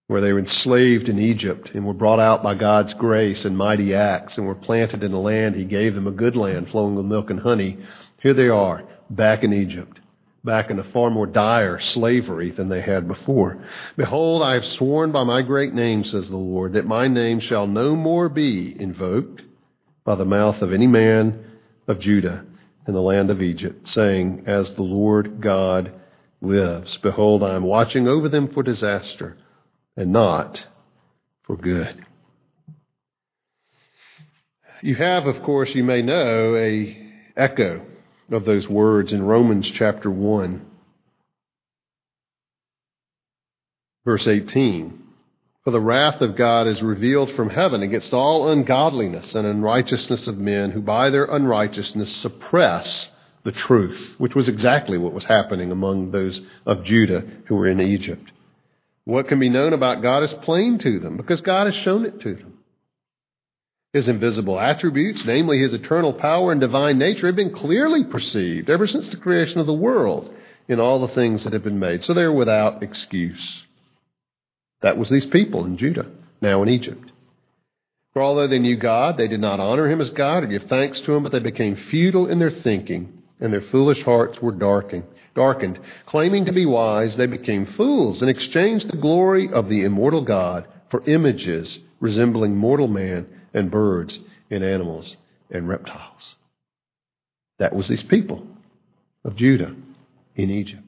where 0.08 0.20
they 0.20 0.32
were 0.32 0.38
enslaved 0.38 1.08
in 1.08 1.18
Egypt 1.18 1.72
and 1.74 1.84
were 1.84 1.92
brought 1.92 2.20
out 2.20 2.42
by 2.42 2.54
God's 2.54 2.94
grace 2.94 3.44
and 3.44 3.56
mighty 3.56 3.94
acts 3.94 4.38
and 4.38 4.46
were 4.46 4.54
planted 4.54 5.02
in 5.02 5.12
a 5.12 5.20
land. 5.20 5.56
He 5.56 5.64
gave 5.64 5.94
them 5.94 6.06
a 6.06 6.12
good 6.12 6.36
land 6.36 6.70
flowing 6.70 6.94
with 6.94 7.06
milk 7.06 7.30
and 7.30 7.40
honey. 7.40 7.78
Here 8.22 8.34
they 8.34 8.48
are, 8.48 8.84
back 9.10 9.42
in 9.42 9.52
Egypt, 9.52 9.98
back 10.44 10.70
in 10.70 10.78
a 10.78 10.84
far 10.84 11.10
more 11.10 11.26
dire 11.26 11.80
slavery 11.80 12.52
than 12.52 12.68
they 12.68 12.80
had 12.80 13.08
before. 13.08 13.58
Behold, 13.96 14.42
I 14.42 14.54
have 14.54 14.64
sworn 14.64 15.10
by 15.10 15.24
my 15.24 15.42
great 15.42 15.74
name, 15.74 16.04
says 16.04 16.28
the 16.28 16.36
Lord, 16.36 16.74
that 16.74 16.86
my 16.86 17.08
name 17.08 17.40
shall 17.40 17.66
no 17.66 17.96
more 17.96 18.28
be 18.28 18.76
invoked 18.78 19.42
by 20.04 20.14
the 20.14 20.24
mouth 20.24 20.62
of 20.62 20.72
any 20.72 20.86
man 20.86 21.44
of 21.88 21.98
Judah 21.98 22.44
in 22.86 22.94
the 22.94 23.00
land 23.00 23.30
of 23.30 23.42
Egypt, 23.42 23.88
saying, 23.88 24.44
As 24.46 24.72
the 24.72 24.82
Lord 24.82 25.40
God 25.40 25.92
lives, 26.40 26.98
behold, 27.02 27.42
I 27.42 27.54
am 27.54 27.64
watching 27.64 28.06
over 28.06 28.28
them 28.28 28.52
for 28.52 28.62
disaster 28.62 29.36
and 29.96 30.12
not 30.12 30.64
for 31.44 31.56
good. 31.56 32.04
You 34.82 34.94
have, 34.94 35.26
of 35.26 35.42
course, 35.42 35.74
you 35.74 35.82
may 35.82 36.02
know, 36.02 36.54
a 36.54 37.04
echo 37.36 37.84
of 38.30 38.44
those 38.44 38.68
words 38.68 39.12
in 39.12 39.22
Romans 39.22 39.70
chapter 39.70 40.10
1, 40.10 40.64
verse 44.04 44.26
18. 44.26 45.05
For 45.66 45.72
the 45.72 45.80
wrath 45.80 46.20
of 46.20 46.36
God 46.36 46.68
is 46.68 46.80
revealed 46.80 47.32
from 47.32 47.50
heaven 47.50 47.82
against 47.82 48.12
all 48.12 48.50
ungodliness 48.50 49.34
and 49.34 49.44
unrighteousness 49.44 50.28
of 50.28 50.38
men 50.38 50.70
who 50.70 50.80
by 50.80 51.10
their 51.10 51.24
unrighteousness 51.24 52.18
suppress 52.18 53.08
the 53.42 53.50
truth, 53.50 54.14
which 54.16 54.36
was 54.36 54.48
exactly 54.48 54.96
what 54.96 55.12
was 55.12 55.24
happening 55.24 55.72
among 55.72 56.12
those 56.12 56.40
of 56.66 56.84
Judah 56.84 57.24
who 57.46 57.56
were 57.56 57.66
in 57.66 57.80
Egypt. 57.80 58.30
What 59.06 59.26
can 59.26 59.40
be 59.40 59.48
known 59.48 59.72
about 59.72 60.02
God 60.02 60.22
is 60.22 60.32
plain 60.34 60.78
to 60.78 61.00
them 61.00 61.16
because 61.16 61.40
God 61.40 61.66
has 61.66 61.74
shown 61.74 62.06
it 62.06 62.20
to 62.20 62.36
them. 62.36 62.58
His 63.92 64.06
invisible 64.06 64.60
attributes, 64.60 65.24
namely 65.24 65.58
his 65.58 65.74
eternal 65.74 66.12
power 66.12 66.52
and 66.52 66.60
divine 66.60 66.96
nature, 66.96 67.26
have 67.26 67.34
been 67.34 67.52
clearly 67.52 68.04
perceived 68.04 68.70
ever 68.70 68.86
since 68.86 69.08
the 69.08 69.16
creation 69.16 69.58
of 69.58 69.66
the 69.66 69.72
world 69.72 70.32
in 70.68 70.78
all 70.78 71.04
the 71.04 71.12
things 71.12 71.42
that 71.42 71.54
have 71.54 71.64
been 71.64 71.80
made. 71.80 72.04
So 72.04 72.14
they're 72.14 72.32
without 72.32 72.84
excuse. 72.84 73.65
That 74.82 74.98
was 74.98 75.08
these 75.08 75.26
people 75.26 75.64
in 75.64 75.78
Judah, 75.78 76.06
now 76.40 76.62
in 76.62 76.68
Egypt. 76.68 77.10
For 78.12 78.22
although 78.22 78.48
they 78.48 78.58
knew 78.58 78.76
God, 78.76 79.16
they 79.16 79.28
did 79.28 79.40
not 79.40 79.60
honor 79.60 79.90
him 79.90 80.00
as 80.00 80.10
God 80.10 80.42
or 80.42 80.46
give 80.46 80.64
thanks 80.64 81.00
to 81.00 81.12
him, 81.14 81.22
but 81.22 81.32
they 81.32 81.38
became 81.38 81.76
futile 81.76 82.26
in 82.26 82.38
their 82.38 82.50
thinking, 82.50 83.22
and 83.40 83.52
their 83.52 83.60
foolish 83.60 84.02
hearts 84.02 84.40
were 84.40 84.52
darkened. 84.52 85.04
Darkened. 85.34 85.78
Claiming 86.06 86.46
to 86.46 86.52
be 86.52 86.64
wise, 86.64 87.16
they 87.16 87.26
became 87.26 87.66
fools 87.66 88.22
and 88.22 88.30
exchanged 88.30 88.88
the 88.88 88.96
glory 88.96 89.52
of 89.52 89.68
the 89.68 89.84
immortal 89.84 90.22
God 90.22 90.66
for 90.90 91.04
images 91.04 91.78
resembling 92.00 92.56
mortal 92.56 92.88
man 92.88 93.26
and 93.52 93.70
birds 93.70 94.18
and 94.50 94.64
animals 94.64 95.16
and 95.50 95.68
reptiles. 95.68 96.36
That 97.58 97.74
was 97.74 97.88
these 97.88 98.02
people 98.02 98.46
of 99.24 99.36
Judah 99.36 99.74
in 100.34 100.50
Egypt. 100.50 100.85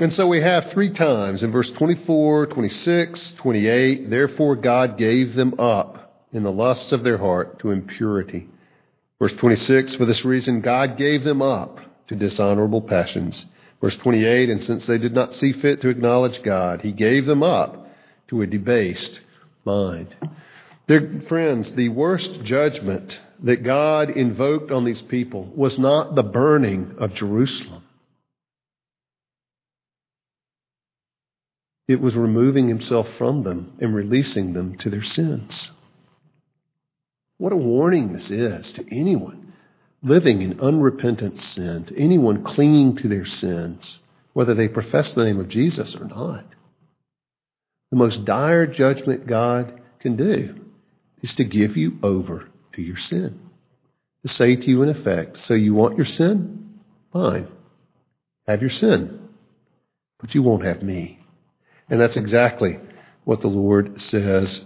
And 0.00 0.14
so 0.14 0.26
we 0.26 0.40
have 0.40 0.70
three 0.70 0.94
times 0.94 1.42
in 1.42 1.52
verse 1.52 1.70
24, 1.72 2.46
26, 2.46 3.34
28, 3.36 4.08
therefore 4.08 4.56
God 4.56 4.96
gave 4.96 5.34
them 5.34 5.60
up 5.60 6.24
in 6.32 6.42
the 6.42 6.50
lusts 6.50 6.92
of 6.92 7.04
their 7.04 7.18
heart 7.18 7.58
to 7.58 7.70
impurity. 7.70 8.48
Verse 9.18 9.34
26, 9.34 9.96
for 9.96 10.06
this 10.06 10.24
reason 10.24 10.62
God 10.62 10.96
gave 10.96 11.22
them 11.22 11.42
up 11.42 11.80
to 12.08 12.16
dishonorable 12.16 12.80
passions. 12.80 13.44
Verse 13.82 13.94
28, 13.96 14.48
and 14.48 14.64
since 14.64 14.86
they 14.86 14.96
did 14.96 15.12
not 15.12 15.34
see 15.34 15.52
fit 15.52 15.82
to 15.82 15.90
acknowledge 15.90 16.42
God, 16.42 16.80
he 16.80 16.92
gave 16.92 17.26
them 17.26 17.42
up 17.42 17.86
to 18.28 18.40
a 18.40 18.46
debased 18.46 19.20
mind. 19.66 20.16
Dear 20.88 21.24
friends, 21.28 21.72
the 21.72 21.90
worst 21.90 22.42
judgment 22.42 23.20
that 23.42 23.62
God 23.62 24.08
invoked 24.08 24.70
on 24.70 24.86
these 24.86 25.02
people 25.02 25.44
was 25.54 25.78
not 25.78 26.14
the 26.14 26.22
burning 26.22 26.94
of 26.98 27.12
Jerusalem. 27.12 27.82
It 31.90 32.00
was 32.00 32.14
removing 32.14 32.68
himself 32.68 33.08
from 33.18 33.42
them 33.42 33.72
and 33.80 33.92
releasing 33.92 34.52
them 34.52 34.78
to 34.78 34.90
their 34.90 35.02
sins. 35.02 35.72
What 37.36 37.52
a 37.52 37.56
warning 37.56 38.12
this 38.12 38.30
is 38.30 38.72
to 38.74 38.86
anyone 38.96 39.52
living 40.00 40.40
in 40.40 40.60
unrepentant 40.60 41.40
sin, 41.40 41.86
to 41.86 41.98
anyone 41.98 42.44
clinging 42.44 42.94
to 42.98 43.08
their 43.08 43.24
sins, 43.24 43.98
whether 44.34 44.54
they 44.54 44.68
profess 44.68 45.14
the 45.14 45.24
name 45.24 45.40
of 45.40 45.48
Jesus 45.48 45.96
or 45.96 46.04
not. 46.04 46.44
The 47.90 47.96
most 47.96 48.24
dire 48.24 48.68
judgment 48.68 49.26
God 49.26 49.80
can 49.98 50.14
do 50.16 50.60
is 51.22 51.34
to 51.34 51.44
give 51.44 51.76
you 51.76 51.98
over 52.04 52.48
to 52.74 52.82
your 52.82 52.98
sin. 52.98 53.50
To 54.24 54.32
say 54.32 54.54
to 54.54 54.66
you, 54.68 54.84
in 54.84 54.90
effect, 54.90 55.40
so 55.40 55.54
you 55.54 55.74
want 55.74 55.96
your 55.96 56.06
sin? 56.06 56.78
Fine. 57.12 57.48
Have 58.46 58.60
your 58.60 58.70
sin. 58.70 59.28
But 60.20 60.36
you 60.36 60.44
won't 60.44 60.64
have 60.64 60.84
me. 60.84 61.19
And 61.90 62.00
that's 62.00 62.16
exactly 62.16 62.78
what 63.24 63.40
the 63.40 63.48
Lord 63.48 64.00
says 64.00 64.64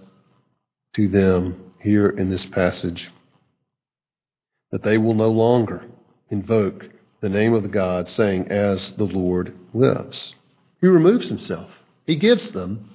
to 0.94 1.08
them 1.08 1.72
here 1.80 2.08
in 2.08 2.30
this 2.30 2.44
passage. 2.44 3.10
That 4.70 4.82
they 4.82 4.98
will 4.98 5.14
no 5.14 5.30
longer 5.30 5.84
invoke 6.30 6.84
the 7.20 7.28
name 7.30 7.54
of 7.54 7.62
the 7.62 7.68
God, 7.68 8.08
saying, 8.08 8.48
As 8.48 8.92
the 8.92 9.04
Lord 9.04 9.56
lives. 9.72 10.34
He 10.80 10.87
removes 10.87 11.28
himself. 11.28 11.70
He 12.06 12.16
gives 12.16 12.50
them 12.50 12.90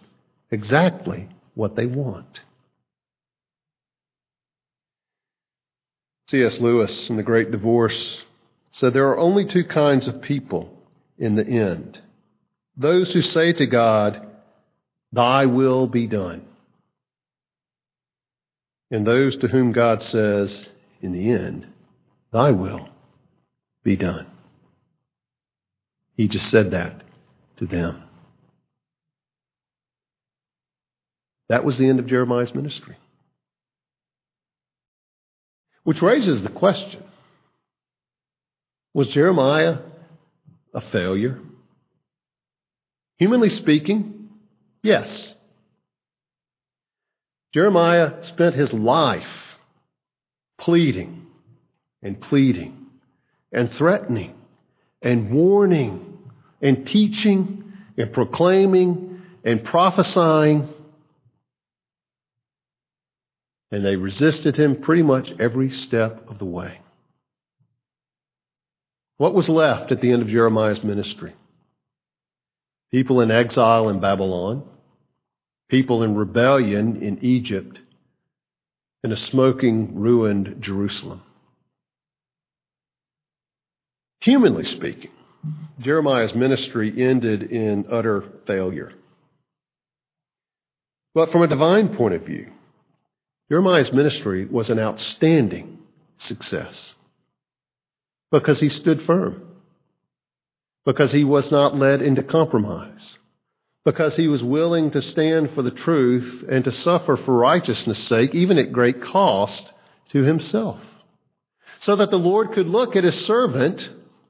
exactly 0.51 1.29
what 1.55 1.75
they 1.75 1.87
want. 1.87 2.41
C.S. 6.29 6.59
Lewis 6.59 7.09
in 7.09 7.17
The 7.17 7.23
Great 7.23 7.49
Divorce 7.49 8.21
said 8.71 8.93
there 8.93 9.07
are 9.07 9.17
only 9.17 9.45
two 9.45 9.63
kinds 9.63 10.07
of 10.07 10.21
people 10.21 10.77
in 11.17 11.35
the 11.35 11.47
end 11.47 11.99
those 12.79 13.11
who 13.11 13.21
say 13.21 13.51
to 13.53 13.67
God, 13.67 14.25
Thy 15.11 15.45
will 15.45 15.85
be 15.85 16.07
done. 16.07 16.45
And 18.89 19.05
those 19.05 19.35
to 19.37 19.47
whom 19.47 19.73
God 19.73 20.01
says, 20.01 20.69
in 21.01 21.11
the 21.11 21.29
end, 21.29 21.67
Thy 22.31 22.51
will 22.51 22.87
be 23.83 23.97
done. 23.97 24.27
He 26.15 26.27
just 26.27 26.49
said 26.49 26.71
that 26.71 27.03
to 27.57 27.65
them. 27.65 28.01
That 31.49 31.65
was 31.65 31.77
the 31.77 31.89
end 31.89 31.99
of 31.99 32.07
Jeremiah's 32.07 32.55
ministry. 32.55 32.95
Which 35.83 36.01
raises 36.01 36.43
the 36.43 36.49
question 36.49 37.03
Was 38.93 39.07
Jeremiah 39.09 39.79
a 40.73 40.81
failure? 40.81 41.39
Humanly 43.19 43.49
speaking, 43.49 44.29
yes. 44.81 45.33
Jeremiah 47.53 48.23
spent 48.23 48.55
his 48.55 48.71
life 48.71 49.27
pleading 50.57 51.27
and 52.01 52.19
pleading 52.21 52.87
and 53.51 53.71
threatening 53.71 54.35
and 55.01 55.31
warning 55.31 56.17
and 56.61 56.87
teaching 56.87 57.73
and 57.97 58.13
proclaiming 58.13 59.21
and 59.43 59.65
prophesying. 59.65 60.69
And 63.71 63.85
they 63.85 63.97
resisted 63.97 64.55
him 64.55 64.81
pretty 64.81 65.03
much 65.03 65.31
every 65.39 65.71
step 65.71 66.29
of 66.29 66.39
the 66.39 66.45
way. 66.45 66.79
What 69.17 69.33
was 69.33 69.49
left 69.49 69.91
at 69.91 69.99
the 69.99 70.11
end 70.11 70.21
of 70.21 70.29
Jeremiah's 70.29 70.83
ministry? 70.83 71.33
People 72.91 73.21
in 73.21 73.31
exile 73.31 73.89
in 73.89 73.99
Babylon, 73.99 74.63
people 75.69 76.03
in 76.03 76.15
rebellion 76.15 77.01
in 77.01 77.23
Egypt, 77.23 77.79
and 79.03 79.13
a 79.13 79.17
smoking, 79.17 79.95
ruined 79.95 80.57
Jerusalem. 80.59 81.21
Humanly 84.21 84.65
speaking, 84.65 85.11
Jeremiah's 85.79 86.35
ministry 86.35 87.01
ended 87.01 87.43
in 87.43 87.85
utter 87.89 88.23
failure. 88.45 88.91
But 91.13 91.31
from 91.31 91.43
a 91.43 91.47
divine 91.47 91.95
point 91.95 92.13
of 92.15 92.23
view, 92.23 92.51
Jeremiah's 93.49 93.93
ministry 93.93 94.45
was 94.45 94.69
an 94.69 94.79
outstanding 94.79 95.79
success 96.17 96.93
because 98.31 98.59
he 98.59 98.69
stood 98.69 99.03
firm 99.03 99.48
because 100.85 101.11
he 101.11 101.23
was 101.23 101.51
not 101.51 101.75
led 101.75 102.01
into 102.01 102.23
compromise, 102.23 103.17
because 103.85 104.15
he 104.15 104.27
was 104.27 104.43
willing 104.43 104.91
to 104.91 105.01
stand 105.01 105.51
for 105.51 105.61
the 105.61 105.71
truth 105.71 106.43
and 106.49 106.63
to 106.65 106.71
suffer 106.71 107.17
for 107.17 107.37
righteousness' 107.37 107.99
sake, 107.99 108.33
even 108.33 108.57
at 108.57 108.71
great 108.71 109.01
cost 109.01 109.71
to 110.09 110.23
himself. 110.23 110.79
So 111.81 111.95
that 111.95 112.11
the 112.11 112.19
Lord 112.19 112.53
could 112.53 112.67
look 112.67 112.95
at 112.95 113.03
his 113.03 113.25
servant 113.25 113.89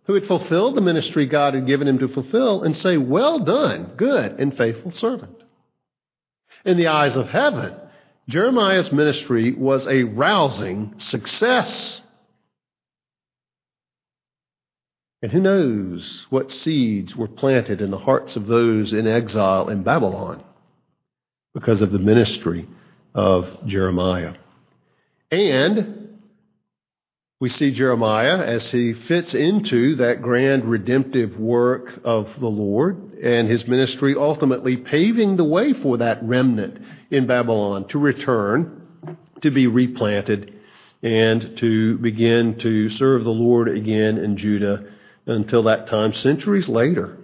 who 0.09 0.15
had 0.15 0.25
fulfilled 0.25 0.75
the 0.75 0.81
ministry 0.81 1.27
God 1.27 1.53
had 1.53 1.67
given 1.67 1.87
him 1.87 1.99
to 1.99 2.07
fulfill 2.07 2.63
and 2.63 2.75
say, 2.75 2.97
Well 2.97 3.39
done, 3.39 3.91
good 3.95 4.39
and 4.39 4.57
faithful 4.57 4.91
servant. 4.91 5.35
In 6.65 6.77
the 6.77 6.87
eyes 6.87 7.15
of 7.15 7.27
heaven, 7.27 7.75
Jeremiah's 8.27 8.91
ministry 8.91 9.53
was 9.53 9.87
a 9.87 10.03
rousing 10.03 10.95
success. 10.97 12.01
And 15.21 15.31
who 15.31 15.41
knows 15.41 16.25
what 16.29 16.51
seeds 16.51 17.15
were 17.15 17.27
planted 17.27 17.81
in 17.81 17.91
the 17.91 17.97
hearts 17.97 18.35
of 18.35 18.47
those 18.47 18.93
in 18.93 19.05
exile 19.05 19.67
in 19.67 19.83
Babylon 19.83 20.43
because 21.53 21.81
of 21.81 21.91
the 21.91 21.99
ministry 21.99 22.67
of 23.13 23.65
Jeremiah. 23.65 24.35
And 25.29 26.19
we 27.41 27.49
see 27.49 27.71
Jeremiah 27.71 28.37
as 28.37 28.71
he 28.71 28.93
fits 28.93 29.33
into 29.33 29.95
that 29.97 30.21
grand 30.21 30.65
redemptive 30.65 31.37
work 31.37 31.99
of 32.05 32.29
the 32.39 32.47
Lord 32.47 33.13
and 33.21 33.49
his 33.49 33.67
ministry 33.67 34.15
ultimately 34.17 34.77
paving 34.77 35.35
the 35.35 35.43
way 35.43 35.73
for 35.73 35.97
that 35.97 36.23
remnant 36.23 36.79
in 37.11 37.27
Babylon 37.27 37.87
to 37.89 37.99
return, 37.99 39.17
to 39.41 39.51
be 39.51 39.67
replanted, 39.67 40.53
and 41.03 41.57
to 41.57 41.97
begin 41.97 42.57
to 42.59 42.89
serve 42.89 43.25
the 43.25 43.29
Lord 43.29 43.67
again 43.67 44.17
in 44.17 44.37
Judah 44.37 44.85
until 45.31 45.63
that 45.63 45.87
time, 45.87 46.13
centuries 46.13 46.67
later, 46.67 47.17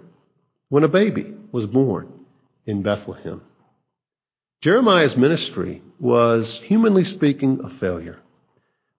when 0.68 0.84
a 0.84 0.88
baby 0.88 1.34
was 1.52 1.66
born 1.66 2.08
in 2.64 2.82
Bethlehem. 2.82 3.42
Jeremiah's 4.62 5.16
ministry 5.16 5.82
was, 5.98 6.60
humanly 6.64 7.04
speaking, 7.04 7.60
a 7.62 7.70
failure. 7.78 8.18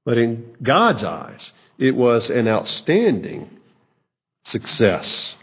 But 0.05 0.17
in 0.17 0.55
God's 0.61 1.03
eyes, 1.03 1.51
it 1.77 1.95
was 1.95 2.29
an 2.29 2.47
outstanding 2.47 3.49
success. 4.45 5.35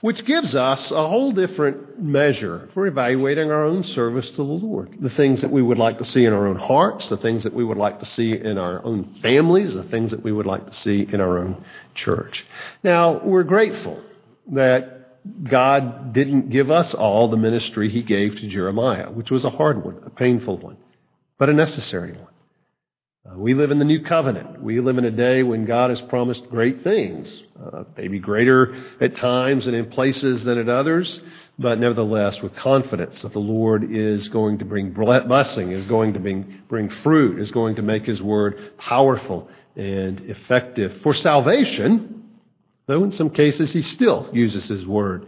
Which 0.00 0.24
gives 0.24 0.54
us 0.54 0.90
a 0.90 1.08
whole 1.08 1.32
different 1.32 2.00
measure 2.00 2.68
for 2.74 2.86
evaluating 2.86 3.50
our 3.50 3.64
own 3.64 3.84
service 3.84 4.28
to 4.30 4.36
the 4.36 4.42
Lord. 4.42 4.96
The 5.00 5.10
things 5.10 5.40
that 5.42 5.50
we 5.50 5.62
would 5.62 5.78
like 5.78 5.98
to 5.98 6.04
see 6.04 6.24
in 6.24 6.32
our 6.32 6.46
own 6.46 6.56
hearts, 6.56 7.08
the 7.08 7.16
things 7.16 7.44
that 7.44 7.54
we 7.54 7.64
would 7.64 7.78
like 7.78 8.00
to 8.00 8.06
see 8.06 8.32
in 8.32 8.58
our 8.58 8.84
own 8.84 9.04
families, 9.22 9.74
the 9.74 9.84
things 9.84 10.10
that 10.10 10.22
we 10.22 10.32
would 10.32 10.46
like 10.46 10.66
to 10.66 10.74
see 10.74 11.06
in 11.10 11.20
our 11.20 11.38
own 11.38 11.64
church. 11.94 12.44
Now, 12.82 13.20
we're 13.24 13.44
grateful 13.44 14.02
that 14.52 14.94
God 15.42 16.12
didn't 16.12 16.50
give 16.50 16.70
us 16.70 16.92
all 16.92 17.28
the 17.28 17.36
ministry 17.36 17.88
he 17.88 18.02
gave 18.02 18.36
to 18.36 18.48
Jeremiah, 18.48 19.10
which 19.10 19.30
was 19.30 19.44
a 19.44 19.50
hard 19.50 19.84
one, 19.84 20.02
a 20.04 20.10
painful 20.10 20.58
one, 20.58 20.76
but 21.38 21.48
a 21.48 21.54
necessary 21.54 22.12
one. 22.12 22.33
Uh, 23.26 23.38
we 23.38 23.54
live 23.54 23.70
in 23.70 23.78
the 23.78 23.86
new 23.86 24.02
covenant. 24.02 24.62
We 24.62 24.80
live 24.80 24.98
in 24.98 25.06
a 25.06 25.10
day 25.10 25.42
when 25.42 25.64
God 25.64 25.88
has 25.88 26.00
promised 26.02 26.46
great 26.50 26.84
things, 26.84 27.42
uh, 27.58 27.84
maybe 27.96 28.18
greater 28.18 28.84
at 29.00 29.16
times 29.16 29.66
and 29.66 29.74
in 29.74 29.86
places 29.86 30.44
than 30.44 30.58
at 30.58 30.68
others, 30.68 31.22
but 31.58 31.78
nevertheless 31.78 32.42
with 32.42 32.54
confidence 32.54 33.22
that 33.22 33.32
the 33.32 33.38
Lord 33.38 33.90
is 33.90 34.28
going 34.28 34.58
to 34.58 34.66
bring 34.66 34.90
blessing, 34.92 35.70
is 35.70 35.86
going 35.86 36.12
to 36.12 36.20
bring, 36.20 36.60
bring 36.68 36.90
fruit, 36.90 37.40
is 37.40 37.50
going 37.50 37.76
to 37.76 37.82
make 37.82 38.04
His 38.04 38.20
word 38.20 38.76
powerful 38.76 39.48
and 39.74 40.20
effective 40.22 41.00
for 41.00 41.14
salvation, 41.14 42.28
though 42.86 43.04
in 43.04 43.12
some 43.12 43.30
cases 43.30 43.72
He 43.72 43.80
still 43.80 44.28
uses 44.34 44.68
His 44.68 44.86
word 44.86 45.26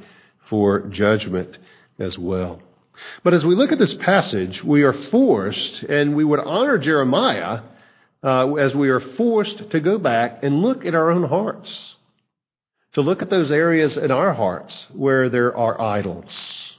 for 0.50 0.80
judgment 0.88 1.56
as 1.98 2.18
well. 2.18 2.60
But 3.22 3.32
as 3.32 3.42
we 3.42 3.54
look 3.54 3.72
at 3.72 3.78
this 3.78 3.94
passage, 3.94 4.62
we 4.62 4.82
are 4.82 4.92
forced, 4.92 5.82
and 5.84 6.14
we 6.14 6.24
would 6.24 6.40
honor 6.40 6.76
Jeremiah 6.76 7.62
uh, 8.26 8.54
as 8.54 8.74
we 8.74 8.88
are 8.88 8.98
forced 8.98 9.70
to 9.70 9.78
go 9.78 9.98
back 9.98 10.40
and 10.42 10.60
look 10.60 10.84
at 10.84 10.96
our 10.96 11.12
own 11.12 11.22
hearts, 11.28 11.94
to 12.94 13.00
look 13.00 13.22
at 13.22 13.30
those 13.30 13.52
areas 13.52 13.96
in 13.96 14.10
our 14.10 14.34
hearts 14.34 14.86
where 14.92 15.28
there 15.28 15.56
are 15.56 15.80
idols, 15.80 16.74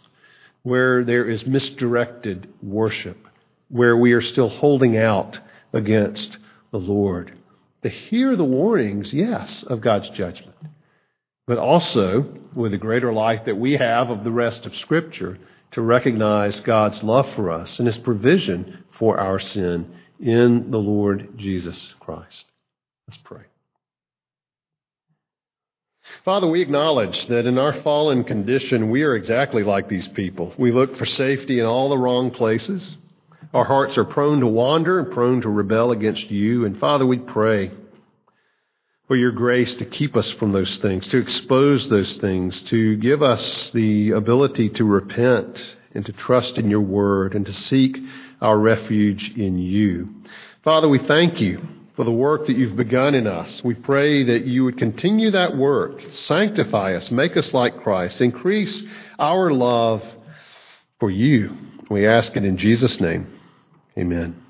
where 0.64 1.06
there 1.06 1.30
is 1.30 1.46
misdirected 1.46 2.54
worship, 2.62 3.18
where 3.70 3.96
we 3.96 4.12
are 4.12 4.22
still 4.22 4.50
holding 4.50 4.98
out 4.98 5.40
against 5.72 6.38
the 6.72 6.80
Lord. 6.80 7.34
To 7.84 7.90
hear 7.90 8.36
the 8.36 8.44
warnings, 8.44 9.14
yes, 9.14 9.64
of 9.64 9.80
God's 9.80 10.10
judgment, 10.10 10.58
but 11.46 11.58
also 11.58 12.26
with 12.54 12.74
the 12.74 12.78
greater 12.78 13.14
light 13.14 13.46
that 13.46 13.58
we 13.58 13.78
have 13.78 14.10
of 14.10 14.26
the 14.26 14.32
rest 14.32 14.66
of 14.66 14.76
Scripture 14.76 15.38
to 15.72 15.82
recognize 15.82 16.60
God's 16.60 17.02
love 17.04 17.34
for 17.36 17.52
us 17.52 17.80
and 17.80 17.88
His 17.88 18.00
provision 18.00 18.84
for 18.92 19.18
our 19.18 19.40
sin 19.40 19.94
in 20.20 20.72
the 20.72 20.78
Lord 20.78 21.38
Jesus 21.38 21.94
Christ. 22.00 22.46
Let's 23.08 23.18
pray. 23.24 23.44
Father, 26.24 26.48
we 26.48 26.62
acknowledge 26.62 27.28
that 27.28 27.46
in 27.46 27.58
our 27.58 27.74
fallen 27.82 28.24
condition, 28.24 28.90
we 28.90 29.04
are 29.04 29.16
exactly 29.16 29.64
like 29.64 29.90
these 29.90 30.08
people. 30.10 30.54
We 30.58 30.72
look 30.72 30.98
for 30.98 31.06
safety 31.06 31.60
in 31.60 31.66
all 31.66 31.90
the 31.90 31.98
wrong 31.98 32.32
places. 32.32 32.98
Our 33.54 33.66
hearts 33.66 33.98
are 33.98 34.06
prone 34.06 34.40
to 34.42 34.48
wander 34.48 35.00
and 35.00 35.12
prone 35.12 35.42
to 35.42 35.50
rebel 35.50 35.92
against 35.92 36.30
you. 36.30 36.66
And 36.66 36.80
Father, 36.80 37.06
we 37.06 37.18
pray 37.18 37.72
for 39.08 39.16
your 39.16 39.32
grace 39.32 39.74
to 39.76 39.86
keep 39.86 40.18
us 40.18 40.30
from 40.32 40.52
those 40.52 40.78
things, 40.80 41.08
to 41.08 41.18
expose 41.18 41.88
those 41.90 42.18
things, 42.18 42.60
to 42.64 42.98
give 42.98 43.24
us 43.24 43.72
the 43.72 44.12
ability 44.12 44.70
to 44.70 44.84
repent 44.84 45.58
and 45.94 46.06
to 46.06 46.12
trust 46.12 46.58
in 46.58 46.70
your 46.70 46.82
word 46.82 47.34
and 47.36 47.46
to 47.46 47.54
seek 47.54 47.98
our 48.42 48.58
refuge 48.58 49.34
in 49.36 49.58
you. 49.58 50.10
Father, 50.64 50.88
we 50.88 51.00
thank 51.00 51.40
you 51.42 51.62
for 51.96 52.04
the 52.06 52.12
work 52.12 52.46
that 52.46 52.56
you've 52.56 52.76
begun 52.76 53.16
in 53.16 53.26
us. 53.26 53.62
We 53.64 53.74
pray 53.74 54.24
that 54.24 54.46
you 54.46 54.64
would 54.66 54.78
continue 54.78 55.32
that 55.32 55.58
work, 55.58 56.00
sanctify 56.12 56.96
us, 56.96 57.10
make 57.10 57.36
us 57.36 57.54
like 57.54 57.82
Christ, 57.82 58.22
increase 58.22 58.84
our 59.18 59.52
love 59.52 60.04
for 61.00 61.10
you. 61.10 61.58
We 61.90 62.06
ask 62.06 62.36
it 62.36 62.46
in 62.46 62.58
Jesus' 62.58 63.00
name. 63.00 63.28
Amen. 63.98 64.47